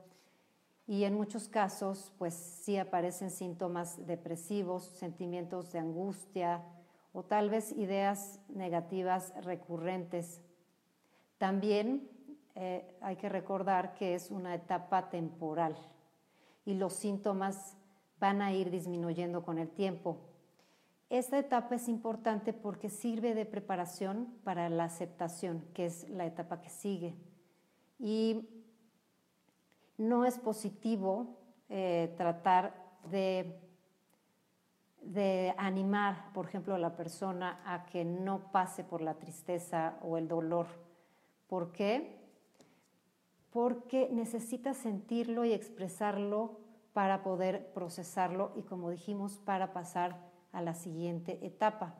Y 0.87 1.03
en 1.03 1.13
muchos 1.13 1.47
casos, 1.47 2.13
pues 2.17 2.33
sí 2.33 2.77
aparecen 2.77 3.29
síntomas 3.29 4.05
depresivos, 4.07 4.83
sentimientos 4.83 5.71
de 5.71 5.79
angustia 5.79 6.63
o 7.13 7.23
tal 7.23 7.49
vez 7.49 7.71
ideas 7.73 8.39
negativas 8.49 9.33
recurrentes 9.43 10.41
también 11.39 12.09
eh, 12.55 12.85
hay 13.01 13.15
que 13.15 13.29
recordar 13.29 13.93
que 13.93 14.13
es 14.13 14.29
una 14.29 14.53
etapa 14.53 15.09
temporal 15.09 15.75
y 16.65 16.73
los 16.73 16.93
síntomas 16.93 17.77
van 18.19 18.41
a 18.41 18.53
ir 18.53 18.69
disminuyendo 18.69 19.41
con 19.41 19.57
el 19.57 19.69
tiempo. 19.69 20.17
Esta 21.09 21.39
etapa 21.39 21.75
es 21.75 21.87
importante 21.87 22.53
porque 22.53 22.89
sirve 22.89 23.33
de 23.33 23.45
preparación 23.45 24.27
para 24.43 24.69
la 24.69 24.85
aceptación, 24.85 25.65
que 25.73 25.85
es 25.85 26.07
la 26.09 26.25
etapa 26.25 26.61
que 26.61 26.69
sigue. 26.69 27.15
Y 27.97 28.47
no 29.97 30.25
es 30.25 30.37
positivo 30.37 31.39
eh, 31.67 32.13
tratar 32.15 32.75
de, 33.09 33.59
de 35.01 35.53
animar, 35.57 36.31
por 36.33 36.45
ejemplo, 36.45 36.75
a 36.75 36.79
la 36.79 36.95
persona 36.95 37.61
a 37.65 37.85
que 37.85 38.05
no 38.05 38.51
pase 38.51 38.83
por 38.83 39.01
la 39.01 39.15
tristeza 39.15 39.97
o 40.03 40.17
el 40.17 40.27
dolor 40.27 40.67
¿Por 41.49 41.71
qué? 41.71 42.15
Porque 43.49 44.07
necesitas 44.11 44.77
sentirlo 44.77 45.45
y 45.45 45.51
expresarlo 45.51 46.59
para 46.93 47.23
poder 47.23 47.73
procesarlo 47.73 48.51
y, 48.55 48.61
como 48.61 48.91
dijimos, 48.91 49.39
para 49.39 49.73
pasar 49.73 50.28
a 50.51 50.61
la 50.61 50.73
siguiente 50.73 51.39
etapa. 51.45 51.95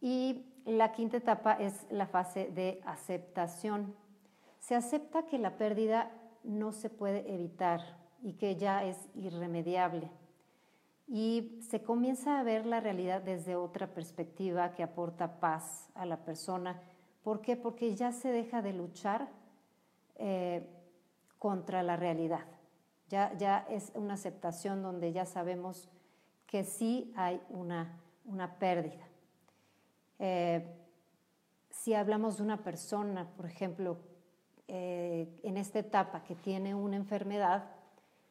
Y 0.00 0.46
la 0.64 0.92
quinta 0.92 1.16
etapa 1.16 1.54
es 1.54 1.86
la 1.90 2.06
fase 2.06 2.50
de 2.50 2.80
aceptación. 2.84 3.94
Se 4.58 4.74
acepta 4.74 5.26
que 5.26 5.38
la 5.38 5.56
pérdida 5.56 6.10
no 6.42 6.72
se 6.72 6.90
puede 6.90 7.32
evitar 7.32 7.80
y 8.22 8.34
que 8.34 8.56
ya 8.56 8.84
es 8.84 8.98
irremediable. 9.14 10.10
Y 11.06 11.58
se 11.68 11.82
comienza 11.82 12.38
a 12.38 12.42
ver 12.42 12.64
la 12.64 12.80
realidad 12.80 13.22
desde 13.22 13.56
otra 13.56 13.88
perspectiva 13.88 14.74
que 14.74 14.82
aporta 14.82 15.40
paz 15.40 15.90
a 15.94 16.06
la 16.06 16.24
persona 16.24 16.80
¿Por 17.24 17.40
qué? 17.40 17.56
Porque 17.56 17.96
ya 17.96 18.12
se 18.12 18.28
deja 18.28 18.60
de 18.60 18.74
luchar 18.74 19.28
eh, 20.16 20.68
contra 21.38 21.82
la 21.82 21.96
realidad. 21.96 22.44
Ya, 23.08 23.32
ya 23.38 23.66
es 23.70 23.92
una 23.94 24.14
aceptación 24.14 24.82
donde 24.82 25.12
ya 25.12 25.24
sabemos 25.24 25.88
que 26.54 26.62
sí 26.62 27.12
hay 27.16 27.40
una, 27.48 27.98
una 28.26 28.60
pérdida. 28.60 29.08
Eh, 30.20 30.64
si 31.68 31.94
hablamos 31.94 32.36
de 32.36 32.44
una 32.44 32.62
persona, 32.62 33.26
por 33.36 33.46
ejemplo, 33.46 33.96
eh, 34.68 35.40
en 35.42 35.56
esta 35.56 35.80
etapa 35.80 36.22
que 36.22 36.36
tiene 36.36 36.72
una 36.72 36.94
enfermedad, 36.94 37.64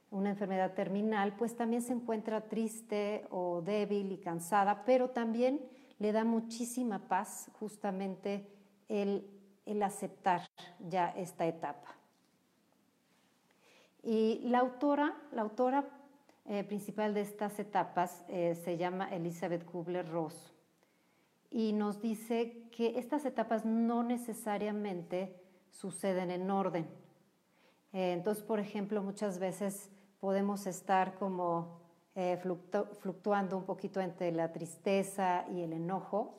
una 0.10 0.30
enfermedad 0.30 0.72
terminal, 0.72 1.36
pues 1.36 1.58
también 1.58 1.82
se 1.82 1.92
encuentra 1.92 2.48
triste 2.48 3.28
o 3.30 3.62
débil 3.62 4.14
y 4.14 4.20
cansada, 4.20 4.86
pero 4.86 5.10
también 5.10 5.60
le 6.00 6.14
da 6.14 6.24
muchísima 6.24 7.10
paz 7.10 7.52
justamente 7.60 8.48
el, 8.88 9.28
aceptar 9.84 10.48
ya 10.80 11.10
esta 11.10 11.46
etapa. 11.46 11.94
Y 14.02 14.40
la 14.46 14.60
autora, 14.60 15.14
la 15.34 15.42
autora 15.42 16.03
eh, 16.46 16.64
principal 16.64 17.14
de 17.14 17.22
estas 17.22 17.60
etapas 17.60 18.24
eh, 18.28 18.56
se 18.56 18.78
llama 18.78 19.14
Elizabeth 19.14 19.66
Kubler-Ross 19.66 20.54
y 21.50 21.74
nos 21.74 22.02
dice 22.02 22.68
que 22.72 22.98
estas 22.98 23.26
etapas 23.26 23.66
no 23.66 24.04
necesariamente 24.04 25.40
suceden 25.70 26.32
en 26.32 26.50
orden. 26.50 26.88
Eh, 27.94 28.14
entonces, 28.14 28.44
por 28.44 28.60
ejemplo, 28.60 29.04
muchas 29.04 29.40
veces 29.40 29.90
podemos 30.20 30.68
estar 30.68 31.16
como 31.16 31.82
fluctuando 33.02 33.58
un 33.58 33.66
poquito 33.66 34.00
entre 34.00 34.32
la 34.32 34.52
tristeza 34.52 35.46
y 35.50 35.62
el 35.62 35.74
enojo. 35.74 36.38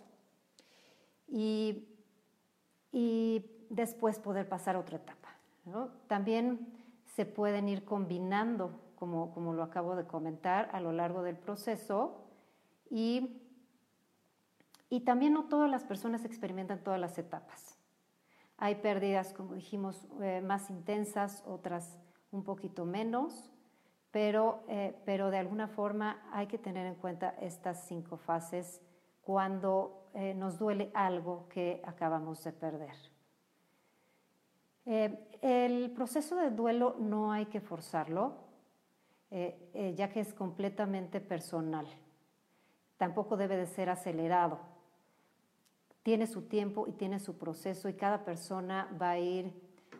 Y 1.27 1.89
y 2.95 3.45
después 3.71 4.21
poder 4.21 4.49
pasar 4.49 4.77
a 4.77 4.79
otra 4.79 4.97
etapa. 4.97 5.29
También 6.07 6.73
se 7.17 7.27
pueden 7.27 7.69
ir 7.69 7.85
combinando, 7.85 8.71
como, 9.05 9.35
como 9.35 9.53
lo 9.53 9.63
acabo 9.63 9.97
de 9.97 10.07
comentar, 10.07 10.71
a 10.73 10.81
lo 10.81 10.91
largo 10.91 11.23
del 11.23 11.37
proceso 11.37 12.25
y, 12.89 13.43
y 14.89 15.01
también 15.01 15.35
no 15.35 15.45
todas 15.45 15.71
las 15.71 15.85
personas 15.85 16.25
experimentan 16.25 16.83
todas 16.83 16.99
las 16.99 17.19
etapas. 17.19 17.77
Hay 18.57 18.77
pérdidas, 18.77 19.35
como 19.35 19.53
dijimos, 19.53 20.09
eh, 20.23 20.41
más 20.41 20.71
intensas, 20.71 21.43
otras 21.47 21.99
un 22.33 22.45
poquito 22.45 22.87
menos, 22.87 23.53
pero, 24.11 24.65
eh, 24.69 24.99
pero 25.05 25.31
de 25.31 25.37
alguna 25.37 25.69
forma 25.69 26.23
hay 26.33 26.47
que 26.47 26.57
tener 26.57 26.87
en 26.87 26.95
cuenta 26.95 27.35
estas 27.43 27.87
cinco 27.87 28.17
fases 28.17 28.81
cuando 29.21 30.09
eh, 30.15 30.33
nos 30.33 30.59
duele 30.59 30.91
algo 30.95 31.47
que 31.51 31.83
acabamos 31.85 32.43
de 32.43 32.53
perder. 32.53 32.97
Eh, 34.87 35.29
el 35.43 35.91
proceso 35.91 36.37
de 36.37 36.51
duelo 36.51 36.97
no 36.99 37.33
hay 37.33 37.47
que 37.47 37.61
forzarlo, 37.61 38.45
ya 39.95 40.11
que 40.11 40.21
es 40.21 40.33
completamente 40.33 41.21
personal. 41.21 41.87
Tampoco 42.97 43.37
debe 43.37 43.57
de 43.57 43.67
ser 43.67 43.89
acelerado. 43.89 44.61
Tiene 46.03 46.27
su 46.27 46.43
tiempo 46.43 46.87
y 46.87 46.93
tiene 46.93 47.19
su 47.19 47.37
proceso 47.37 47.89
y 47.89 47.95
cada 47.95 48.25
persona 48.25 48.89
va 49.01 49.11
a 49.11 49.19
ir 49.19 49.53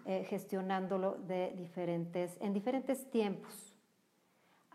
gestionándolo 0.05 1.15
de 1.15 1.53
diferentes, 1.57 2.37
en 2.41 2.53
diferentes 2.53 3.11
tiempos. 3.11 3.75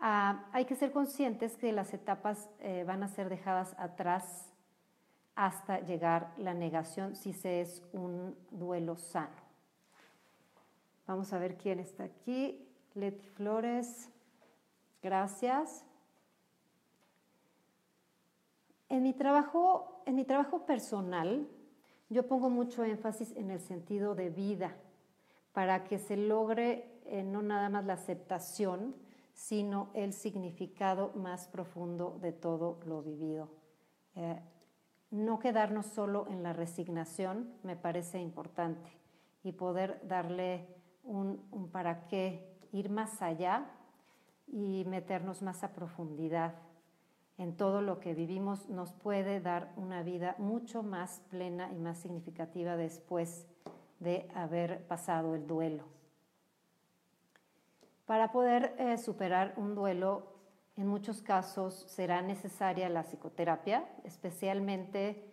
Ah, 0.02 0.46
hay 0.52 0.64
que 0.64 0.76
ser 0.76 0.92
conscientes 0.92 1.58
que 1.58 1.72
las 1.72 1.92
etapas 1.92 2.48
eh, 2.60 2.84
van 2.86 3.02
a 3.02 3.08
ser 3.08 3.28
dejadas 3.28 3.74
atrás 3.78 4.50
hasta 5.34 5.80
llegar 5.80 6.32
la 6.38 6.54
negación 6.54 7.14
si 7.16 7.34
se 7.34 7.60
es 7.60 7.82
un 7.92 8.34
duelo 8.50 8.96
sano. 8.96 9.36
Vamos 11.06 11.34
a 11.34 11.38
ver 11.38 11.58
quién 11.58 11.80
está 11.80 12.04
aquí. 12.04 12.66
Leti 12.94 13.28
Flores, 13.28 14.08
gracias. 15.02 15.84
En 18.88 19.02
mi 19.02 19.12
trabajo, 19.12 20.02
en 20.06 20.16
mi 20.16 20.24
trabajo 20.24 20.66
personal, 20.66 21.48
yo 22.08 22.26
pongo 22.26 22.50
mucho 22.50 22.82
énfasis 22.84 23.36
en 23.36 23.50
el 23.50 23.60
sentido 23.60 24.14
de 24.14 24.30
vida 24.30 24.76
para 25.52 25.84
que 25.84 25.98
se 25.98 26.16
logre 26.16 27.00
eh, 27.04 27.22
no 27.22 27.42
nada 27.42 27.68
más 27.68 27.84
la 27.84 27.94
aceptación, 27.94 28.94
sino 29.32 29.90
el 29.94 30.12
significado 30.12 31.12
más 31.14 31.48
profundo 31.48 32.18
de 32.20 32.32
todo 32.32 32.80
lo 32.84 33.02
vivido. 33.02 33.48
Eh, 34.16 34.40
no 35.10 35.38
quedarnos 35.38 35.86
solo 35.86 36.26
en 36.28 36.42
la 36.42 36.52
resignación 36.52 37.52
me 37.62 37.76
parece 37.76 38.20
importante 38.20 38.90
y 39.42 39.52
poder 39.52 40.00
darle 40.06 40.66
un, 41.04 41.68
para 41.72 42.06
qué, 42.06 42.58
ir 42.72 42.90
más 42.90 43.22
allá 43.22 43.66
y 44.50 44.84
meternos 44.86 45.42
más 45.42 45.64
a 45.64 45.72
profundidad 45.72 46.54
en 47.40 47.56
todo 47.56 47.80
lo 47.80 48.00
que 48.00 48.12
vivimos 48.12 48.68
nos 48.68 48.92
puede 48.92 49.40
dar 49.40 49.72
una 49.76 50.02
vida 50.02 50.34
mucho 50.36 50.82
más 50.82 51.22
plena 51.30 51.70
y 51.72 51.78
más 51.78 51.96
significativa 51.96 52.76
después 52.76 53.46
de 53.98 54.28
haber 54.34 54.86
pasado 54.86 55.34
el 55.34 55.46
duelo. 55.46 55.84
Para 58.04 58.30
poder 58.30 58.74
eh, 58.76 58.98
superar 58.98 59.54
un 59.56 59.74
duelo, 59.74 60.34
en 60.76 60.86
muchos 60.86 61.22
casos 61.22 61.86
será 61.88 62.20
necesaria 62.20 62.90
la 62.90 63.04
psicoterapia, 63.04 63.88
especialmente 64.04 65.24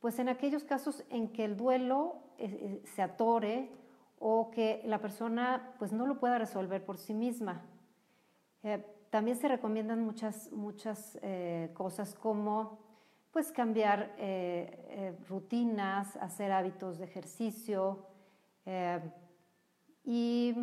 pues 0.00 0.18
en 0.18 0.28
aquellos 0.28 0.64
casos 0.64 1.02
en 1.08 1.28
que 1.32 1.46
el 1.46 1.56
duelo 1.56 2.16
eh, 2.36 2.82
eh, 2.84 2.86
se 2.94 3.00
atore 3.00 3.72
o 4.18 4.50
que 4.50 4.82
la 4.84 5.00
persona 5.00 5.74
pues 5.78 5.92
no 5.92 6.06
lo 6.06 6.18
pueda 6.18 6.38
resolver 6.38 6.84
por 6.84 6.98
sí 6.98 7.14
misma. 7.14 7.62
También 9.10 9.36
se 9.36 9.48
recomiendan 9.48 10.04
muchas, 10.04 10.50
muchas 10.52 11.18
cosas 11.74 12.14
como 12.14 12.78
pues 13.30 13.52
cambiar 13.52 14.16
rutinas, 15.28 16.16
hacer 16.16 16.52
hábitos 16.52 16.98
de 16.98 17.04
ejercicio 17.04 18.06
y 20.04 20.54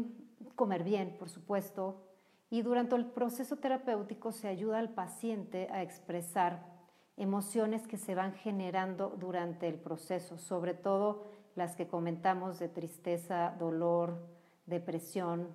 comer 0.56 0.84
bien, 0.84 1.16
por 1.18 1.30
supuesto, 1.30 2.02
y 2.50 2.62
durante 2.62 2.96
el 2.96 3.06
proceso 3.06 3.58
terapéutico 3.58 4.32
se 4.32 4.48
ayuda 4.48 4.80
al 4.80 4.90
paciente 4.90 5.68
a 5.72 5.82
expresar 5.82 6.76
emociones 7.18 7.88
que 7.88 7.98
se 7.98 8.14
van 8.14 8.34
generando 8.34 9.16
durante 9.18 9.68
el 9.68 9.76
proceso, 9.76 10.38
sobre 10.38 10.74
todo 10.74 11.24
las 11.56 11.76
que 11.76 11.88
comentamos 11.88 12.60
de 12.60 12.70
tristeza, 12.70 13.56
dolor, 13.58 14.28
depresión. 14.66 15.48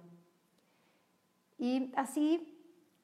Y 1.61 1.93
así 1.95 2.57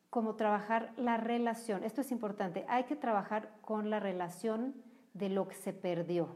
como 0.09 0.35
trabajar 0.35 0.95
la 0.97 1.19
relación, 1.19 1.85
esto 1.85 2.01
es 2.01 2.11
importante, 2.11 2.65
hay 2.69 2.85
que 2.85 2.97
trabajar 2.97 3.53
con 3.61 3.91
la 3.91 4.01
relación 4.01 4.75
de 5.13 5.29
lo 5.29 5.47
que 5.47 5.57
se 5.57 5.75
perdió 5.75 6.29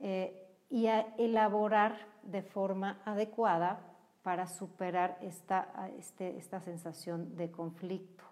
eh, 0.00 0.46
y 0.68 0.86
elaborar 1.16 1.96
de 2.24 2.42
forma 2.42 3.00
adecuada 3.06 3.80
para 4.22 4.46
superar 4.46 5.16
esta, 5.22 5.90
este, 5.98 6.36
esta 6.36 6.60
sensación 6.60 7.34
de 7.36 7.50
conflicto. 7.50 8.24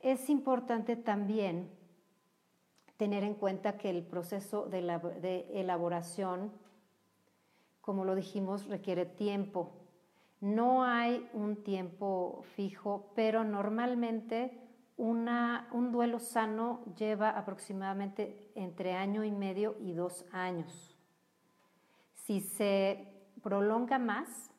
Es 0.00 0.30
importante 0.30 0.96
también 0.96 1.70
tener 2.96 3.22
en 3.22 3.34
cuenta 3.34 3.76
que 3.76 3.90
el 3.90 4.02
proceso 4.02 4.64
de, 4.64 4.80
de 5.20 5.60
elaboración, 5.60 6.52
como 7.82 8.06
lo 8.06 8.14
dijimos, 8.14 8.66
requiere 8.66 9.04
tiempo. 9.04 9.83
No 10.44 10.84
hay 10.84 11.26
un 11.32 11.64
tiempo 11.64 12.42
fijo, 12.54 13.10
pero 13.16 13.44
normalmente 13.44 14.60
un 14.98 15.90
duelo 15.90 16.18
sano 16.18 16.84
lleva 16.98 17.30
aproximadamente 17.30 18.52
entre 18.54 18.92
año 18.92 19.24
y 19.24 19.32
medio 19.32 19.74
y 19.80 19.94
dos 19.94 20.26
años. 20.32 20.94
Si 22.12 22.40
se 22.40 23.08
prolonga 23.42 23.98
más, 23.98 24.50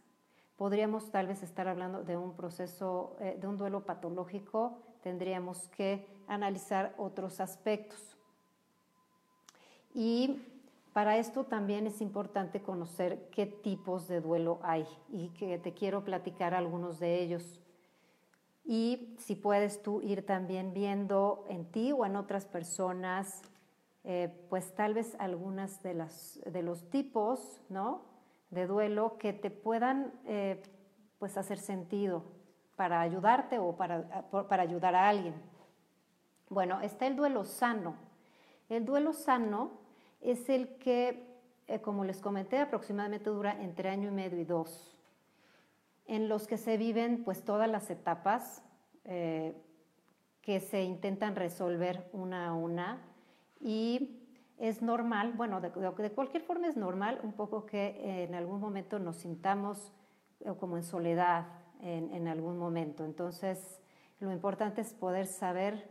podríamos 0.55 1.11
tal 1.11 1.27
vez 1.27 1.43
estar 1.43 1.67
hablando 1.67 2.01
de 2.01 2.17
un 2.17 2.35
proceso, 2.35 3.15
eh, 3.19 3.37
de 3.39 3.45
un 3.45 3.55
duelo 3.55 3.85
patológico, 3.85 4.79
tendríamos 5.03 5.67
que 5.67 6.07
analizar 6.27 6.95
otros 6.97 7.39
aspectos. 7.39 8.17
Y 9.93 10.41
para 10.95 11.17
esto 11.17 11.43
también 11.43 11.87
es 11.87 11.99
importante 11.99 12.61
conocer 12.61 13.27
qué 13.29 13.45
tipos 13.45 14.07
de 14.07 14.21
duelo 14.21 14.61
hay 14.63 14.87
y 15.09 15.27
que 15.31 15.57
te 15.57 15.73
quiero 15.73 16.05
platicar 16.05 16.53
algunos 16.53 16.99
de 16.99 17.21
ellos. 17.21 17.59
Y 18.63 19.13
si 19.19 19.35
puedes 19.35 19.81
tú 19.81 20.01
ir 20.01 20.25
también 20.25 20.73
viendo 20.73 21.43
en 21.49 21.69
ti 21.69 21.91
o 21.91 22.05
en 22.05 22.15
otras 22.15 22.45
personas, 22.45 23.41
eh, 24.05 24.33
pues 24.49 24.73
tal 24.73 24.93
vez 24.93 25.17
algunas 25.19 25.83
de, 25.83 25.95
las, 25.95 26.39
de 26.45 26.63
los 26.63 26.89
tipos, 26.89 27.61
¿no? 27.67 28.03
de 28.49 28.65
duelo 28.65 29.17
que 29.17 29.33
te 29.33 29.51
puedan 29.51 30.13
eh, 30.23 30.63
pues 31.19 31.37
hacer 31.37 31.57
sentido 31.57 32.23
para 32.77 33.01
ayudarte 33.01 33.59
o 33.59 33.75
para, 33.75 34.29
para 34.47 34.63
ayudar 34.63 34.95
a 34.95 35.09
alguien. 35.09 35.35
Bueno, 36.47 36.79
está 36.79 37.05
el 37.05 37.17
duelo 37.17 37.43
sano. 37.43 37.97
El 38.69 38.85
duelo 38.85 39.11
sano 39.11 39.83
es 40.25 40.49
el 40.49 40.67
que, 40.77 41.23
eh, 41.67 41.79
como 41.81 42.03
les 42.03 42.19
comenté, 42.19 42.59
aproximadamente 42.59 43.29
dura 43.29 43.61
entre 43.61 43.89
año 43.89 44.09
y 44.09 44.11
medio 44.11 44.39
y 44.39 44.43
dos, 44.43 44.97
en 46.07 46.27
los 46.27 46.47
que 46.47 46.57
se 46.57 46.77
viven 46.77 47.23
pues 47.23 47.43
todas 47.43 47.69
las 47.69 47.89
etapas 47.89 48.63
eh, 49.05 49.55
que 50.41 50.59
se 50.59 50.83
intentan 50.83 51.35
resolver 51.35 52.09
una 52.11 52.47
a 52.47 52.53
una 52.53 53.01
y 53.59 54.21
es 54.57 54.81
normal, 54.81 55.33
bueno, 55.33 55.61
de, 55.61 55.71
cualquier 56.11 56.41
forma 56.41 56.67
es 56.67 56.77
normal 56.77 57.19
un 57.23 57.33
poco 57.33 57.65
que 57.65 58.23
en 58.23 58.35
algún 58.35 58.59
momento 58.59 58.99
nos 58.99 59.17
sintamos 59.17 59.91
eh, 60.39 60.53
como 60.59 60.77
en 60.77 60.83
soledad 60.83 61.47
en, 61.81 62.27
algún 62.27 62.57
momento. 62.57 63.03
Entonces, 63.03 63.79
lo 64.19 64.31
importante 64.31 64.81
es 64.81 64.93
poder 64.93 65.27
saber 65.27 65.87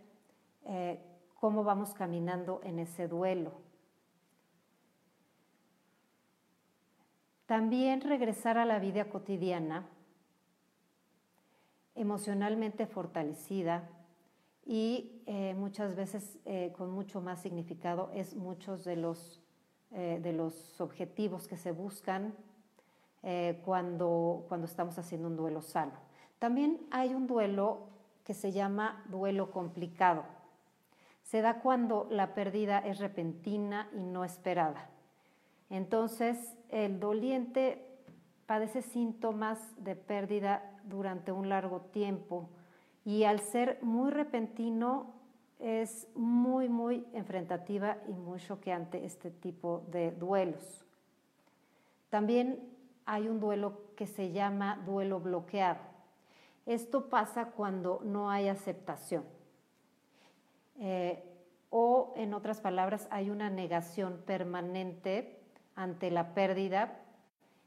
cómo 1.38 1.62
vamos 1.62 1.94
caminando 1.94 2.60
en 2.64 2.80
ese 2.80 3.06
duelo. 3.06 3.63
También 7.46 8.00
regresar 8.00 8.58
a 8.58 8.64
la 8.64 8.78
vida 8.78 9.06
cotidiana, 9.06 9.86
emocionalmente 11.94 12.86
fortalecida, 12.86 13.88
y 14.66 15.22
eh, 15.26 15.54
muchas 15.54 15.94
veces 15.94 16.38
eh, 16.46 16.72
con 16.76 16.90
mucho 16.90 17.20
más 17.20 17.42
significado 17.42 18.10
es 18.14 18.34
muchos 18.34 18.84
de 18.84 18.96
los, 18.96 19.42
eh, 19.90 20.20
de 20.22 20.32
los 20.32 20.80
objetivos 20.80 21.46
que 21.48 21.56
se 21.56 21.72
buscan 21.72 22.34
cuando, 23.64 24.44
cuando 24.50 24.66
estamos 24.66 24.98
haciendo 24.98 25.28
un 25.28 25.36
duelo 25.36 25.62
sano. 25.62 25.92
También 26.38 26.86
hay 26.90 27.14
un 27.14 27.26
duelo 27.26 27.86
que 28.22 28.34
se 28.34 28.52
llama 28.52 29.02
duelo 29.08 29.50
complicado. 29.50 30.24
Se 31.22 31.40
da 31.40 31.60
cuando 31.62 32.06
la 32.10 32.34
pérdida 32.34 32.80
es 32.80 32.98
repentina 32.98 33.88
y 33.94 34.00
no 34.00 34.26
esperada. 34.26 34.90
Entonces, 35.70 36.54
el 36.74 36.98
doliente 36.98 37.86
padece 38.46 38.82
síntomas 38.82 39.60
de 39.82 39.94
pérdida 39.94 40.76
durante 40.82 41.30
un 41.30 41.48
largo 41.48 41.80
tiempo, 41.80 42.50
y 43.04 43.22
al 43.24 43.38
ser 43.38 43.78
muy 43.80 44.10
repentino 44.10 45.14
es 45.60 46.08
muy, 46.16 46.68
muy 46.68 47.06
enfrentativa 47.12 47.98
y 48.08 48.12
muy 48.12 48.40
choqueante 48.40 49.04
este 49.04 49.30
tipo 49.30 49.84
de 49.92 50.10
duelos. 50.10 50.84
También 52.10 52.58
hay 53.06 53.28
un 53.28 53.38
duelo 53.38 53.80
que 53.94 54.08
se 54.08 54.32
llama 54.32 54.82
duelo 54.84 55.20
bloqueado. 55.20 55.80
Esto 56.66 57.08
pasa 57.08 57.52
cuando 57.52 58.00
no 58.02 58.30
hay 58.30 58.48
aceptación. 58.48 59.24
Eh, 60.80 61.22
o, 61.70 62.14
en 62.16 62.34
otras 62.34 62.60
palabras, 62.60 63.06
hay 63.10 63.30
una 63.30 63.48
negación 63.48 64.22
permanente 64.26 65.43
ante 65.76 66.10
la 66.10 66.34
pérdida 66.34 67.00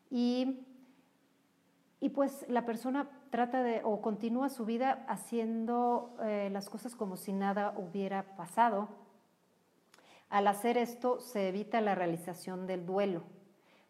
y, 0.09 0.65
y 1.99 2.09
pues 2.09 2.45
la 2.47 2.65
persona 2.65 3.09
trata 3.29 3.63
de 3.63 3.81
o 3.83 4.01
continúa 4.01 4.49
su 4.49 4.65
vida 4.65 5.05
haciendo 5.07 6.15
eh, 6.23 6.49
las 6.51 6.69
cosas 6.69 6.95
como 6.95 7.17
si 7.17 7.33
nada 7.33 7.73
hubiera 7.77 8.35
pasado. 8.35 8.89
Al 10.29 10.47
hacer 10.47 10.77
esto 10.77 11.19
se 11.19 11.49
evita 11.49 11.79
la 11.81 11.95
realización 11.95 12.67
del 12.67 12.85
duelo, 12.85 13.23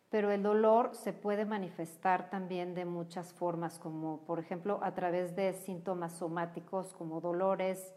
pero 0.10 0.32
el 0.32 0.44
dolor 0.44 0.92
se 0.94 1.14
puede 1.14 1.46
manifestar 1.46 2.30
también 2.30 2.76
de 2.76 2.86
muchas 2.86 3.34
formas, 3.34 3.80
como 3.80 4.22
por 4.26 4.40
ejemplo 4.40 4.80
a 4.84 4.94
través 4.94 5.36
de 5.36 5.54
síntomas 5.54 6.14
somáticos 6.14 6.94
como 6.94 7.22
dolores 7.22 7.94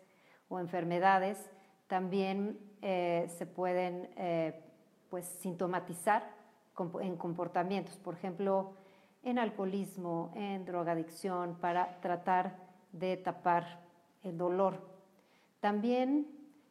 o 0.48 0.59
enfermedades. 0.59 1.50
También 1.87 2.59
eh, 2.83 3.26
se 3.37 3.46
pueden 3.46 4.11
eh, 4.16 4.69
pues, 5.10 5.26
sintomatizar 5.26 6.34
en 7.00 7.16
comportamientos, 7.16 7.96
por 7.98 8.14
ejemplo, 8.14 8.72
en 9.22 9.38
alcoholismo, 9.38 10.32
en 10.34 10.64
drogadicción, 10.64 11.56
para 11.60 12.00
tratar 12.00 12.56
de 12.92 13.16
tapar 13.16 13.80
el 14.22 14.38
dolor. 14.38 14.88
También 15.60 16.26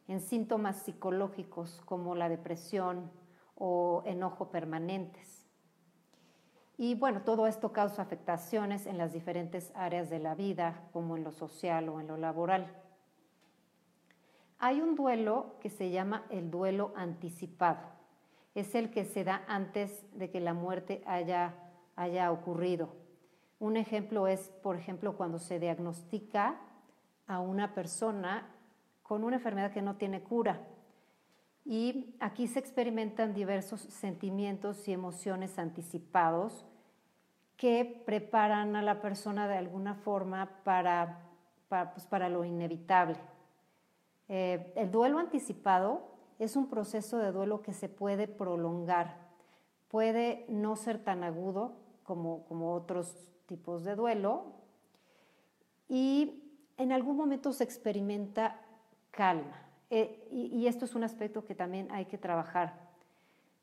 en 0.08 0.20
síntomas 0.20 0.76
psicológicos 0.76 1.80
como 1.84 2.16
la 2.16 2.28
depresión 2.28 3.10
o 3.54 4.02
enojo 4.04 4.50
permanentes. 4.50 5.46
Y 6.76 6.94
bueno, 6.94 7.22
todo 7.22 7.46
esto 7.46 7.72
causa 7.72 8.02
afectaciones 8.02 8.86
en 8.86 8.96
las 8.96 9.12
diferentes 9.12 9.70
áreas 9.74 10.08
de 10.08 10.18
la 10.18 10.34
vida, 10.34 10.88
como 10.92 11.16
en 11.16 11.24
lo 11.24 11.30
social 11.30 11.88
o 11.90 12.00
en 12.00 12.08
lo 12.08 12.16
laboral. 12.16 12.74
Hay 14.58 14.80
un 14.80 14.94
duelo 14.94 15.56
que 15.60 15.70
se 15.70 15.90
llama 15.90 16.24
el 16.30 16.50
duelo 16.50 16.92
anticipado. 16.96 17.99
Es 18.60 18.74
el 18.74 18.90
que 18.90 19.04
se 19.04 19.24
da 19.24 19.42
antes 19.48 20.04
de 20.12 20.30
que 20.30 20.40
la 20.40 20.54
muerte 20.54 21.02
haya 21.06 21.54
haya 22.00 22.32
ocurrido. 22.32 22.88
Un 23.58 23.76
ejemplo 23.76 24.26
es, 24.26 24.48
por 24.62 24.76
ejemplo, 24.76 25.16
cuando 25.18 25.38
se 25.38 25.60
diagnostica 25.60 26.56
a 27.26 27.40
una 27.40 27.74
persona 27.74 28.46
con 29.02 29.22
una 29.22 29.36
enfermedad 29.36 29.70
que 29.70 29.82
no 29.82 29.96
tiene 29.96 30.22
cura. 30.22 30.66
Y 31.66 32.16
aquí 32.20 32.46
se 32.46 32.58
experimentan 32.58 33.34
diversos 33.34 33.80
sentimientos 33.82 34.88
y 34.88 34.92
emociones 34.92 35.58
anticipados 35.58 36.64
que 37.58 38.02
preparan 38.06 38.76
a 38.76 38.82
la 38.82 39.02
persona 39.02 39.46
de 39.46 39.58
alguna 39.58 39.94
forma 39.94 40.62
para, 40.64 41.20
para, 41.68 41.92
pues, 41.92 42.08
lo 42.30 42.46
inevitable. 42.46 43.18
Eh, 44.28 44.72
el 44.74 44.90
duelo 44.90 45.18
anticipado 45.18 46.09
es 46.40 46.56
un 46.56 46.68
proceso 46.68 47.18
de 47.18 47.32
duelo 47.32 47.62
que 47.62 47.72
se 47.72 47.88
puede 47.88 48.26
prolongar, 48.26 49.16
puede 49.88 50.46
no 50.48 50.74
ser 50.74 50.98
tan 50.98 51.22
agudo, 51.22 51.74
como, 52.04 52.74
otros 52.74 53.14
tipos 53.46 53.84
de 53.84 53.94
duelo. 53.94 54.46
Y 55.88 56.42
en 56.76 56.92
algún 56.92 57.16
momento 57.16 57.52
se 57.52 57.64
experimenta 57.64 58.60
calma. 59.10 59.62
Eh, 59.90 60.28
y, 60.30 60.66
esto 60.66 60.84
es 60.84 60.94
un 60.94 61.04
aspecto 61.04 61.44
que 61.44 61.54
también 61.54 61.88
hay 61.90 62.06
que 62.06 62.18
trabajar, 62.18 62.74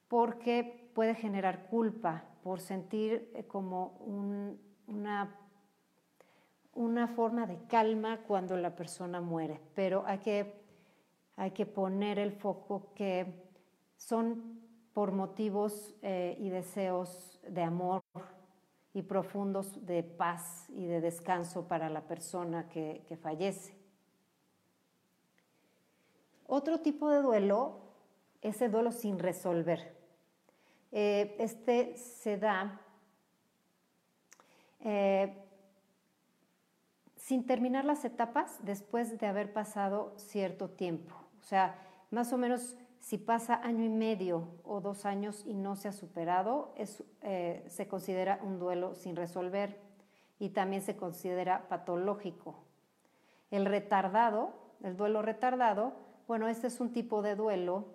porque 0.07 0.89
puede 0.93 1.15
generar 1.15 1.67
culpa 1.67 2.23
por 2.43 2.59
sentir 2.59 3.31
eh, 3.33 3.45
como 3.45 3.97
una, 4.05 5.35
una 6.73 7.07
forma 7.07 7.45
de 7.45 7.57
calma 7.67 8.19
cuando 8.27 8.57
la 8.57 8.75
persona 8.75 9.21
muere. 9.21 9.61
Pero 9.73 10.03
hay 10.05 10.19
que, 10.19 10.66
hay 11.38 11.52
que 11.52 11.65
poner 11.65 12.17
el 12.19 12.34
foco 12.34 12.91
que 12.95 13.47
son 13.95 14.60
por 14.93 15.12
motivos 15.12 15.93
eh, 16.02 16.36
y 16.39 16.50
deseos 16.50 17.39
de 17.47 17.62
amor 17.62 18.04
y 18.93 19.04
profundos 19.04 19.86
de 19.86 20.02
paz 20.02 20.67
y 20.69 20.86
de 20.86 21.00
descanso 21.00 21.67
para 21.67 21.89
la 21.89 22.02
persona 22.02 22.67
que, 22.67 23.17
fallece. 23.21 23.78
Otro 26.47 26.80
tipo 26.80 27.10
de 27.12 27.21
duelo 27.21 27.82
es 28.41 28.60
el 28.63 28.71
duelo 28.71 28.91
sin 28.91 29.19
resolver. 29.19 29.95
Eh, 30.91 31.36
este 31.38 31.95
se 31.97 32.38
da 32.38 32.82
eh, 34.80 35.38
sin 37.17 37.45
terminar 37.45 37.86
las 37.86 38.04
etapas 38.06 38.58
después 38.63 39.19
de 39.19 39.28
haber 39.28 39.54
pasado 39.54 40.13
cierto 40.17 40.69
tiempo. 40.69 41.26
O 41.47 41.49
sea, 41.49 41.79
más 42.12 42.33
o 42.33 42.38
menos 42.38 42.75
si 42.99 43.17
pasa 43.17 43.62
año 43.63 43.86
y 43.86 43.89
medio 43.89 44.49
o 44.65 44.81
dos 44.81 45.05
años 45.05 45.45
y 45.45 45.53
no 45.53 45.77
se 45.77 45.88
ha 45.88 45.93
superado, 45.93 46.73
eh, 47.21 47.63
se 47.69 47.88
considera 47.88 48.41
un 48.43 48.60
duelo 48.60 48.95
sin 48.95 49.15
resolver 49.15 49.79
y 50.39 50.49
también 50.49 50.81
se 50.81 50.97
considera 50.97 51.69
patológico. 51.69 52.55
El 53.49 53.65
retardado, 53.65 54.55
el 54.83 54.97
duelo 54.97 55.21
retardado, 55.21 55.93
bueno, 56.27 56.49
este 56.49 56.67
es 56.67 56.81
un 56.81 56.91
tipo 56.91 57.21
de 57.21 57.38
duelo 57.38 57.86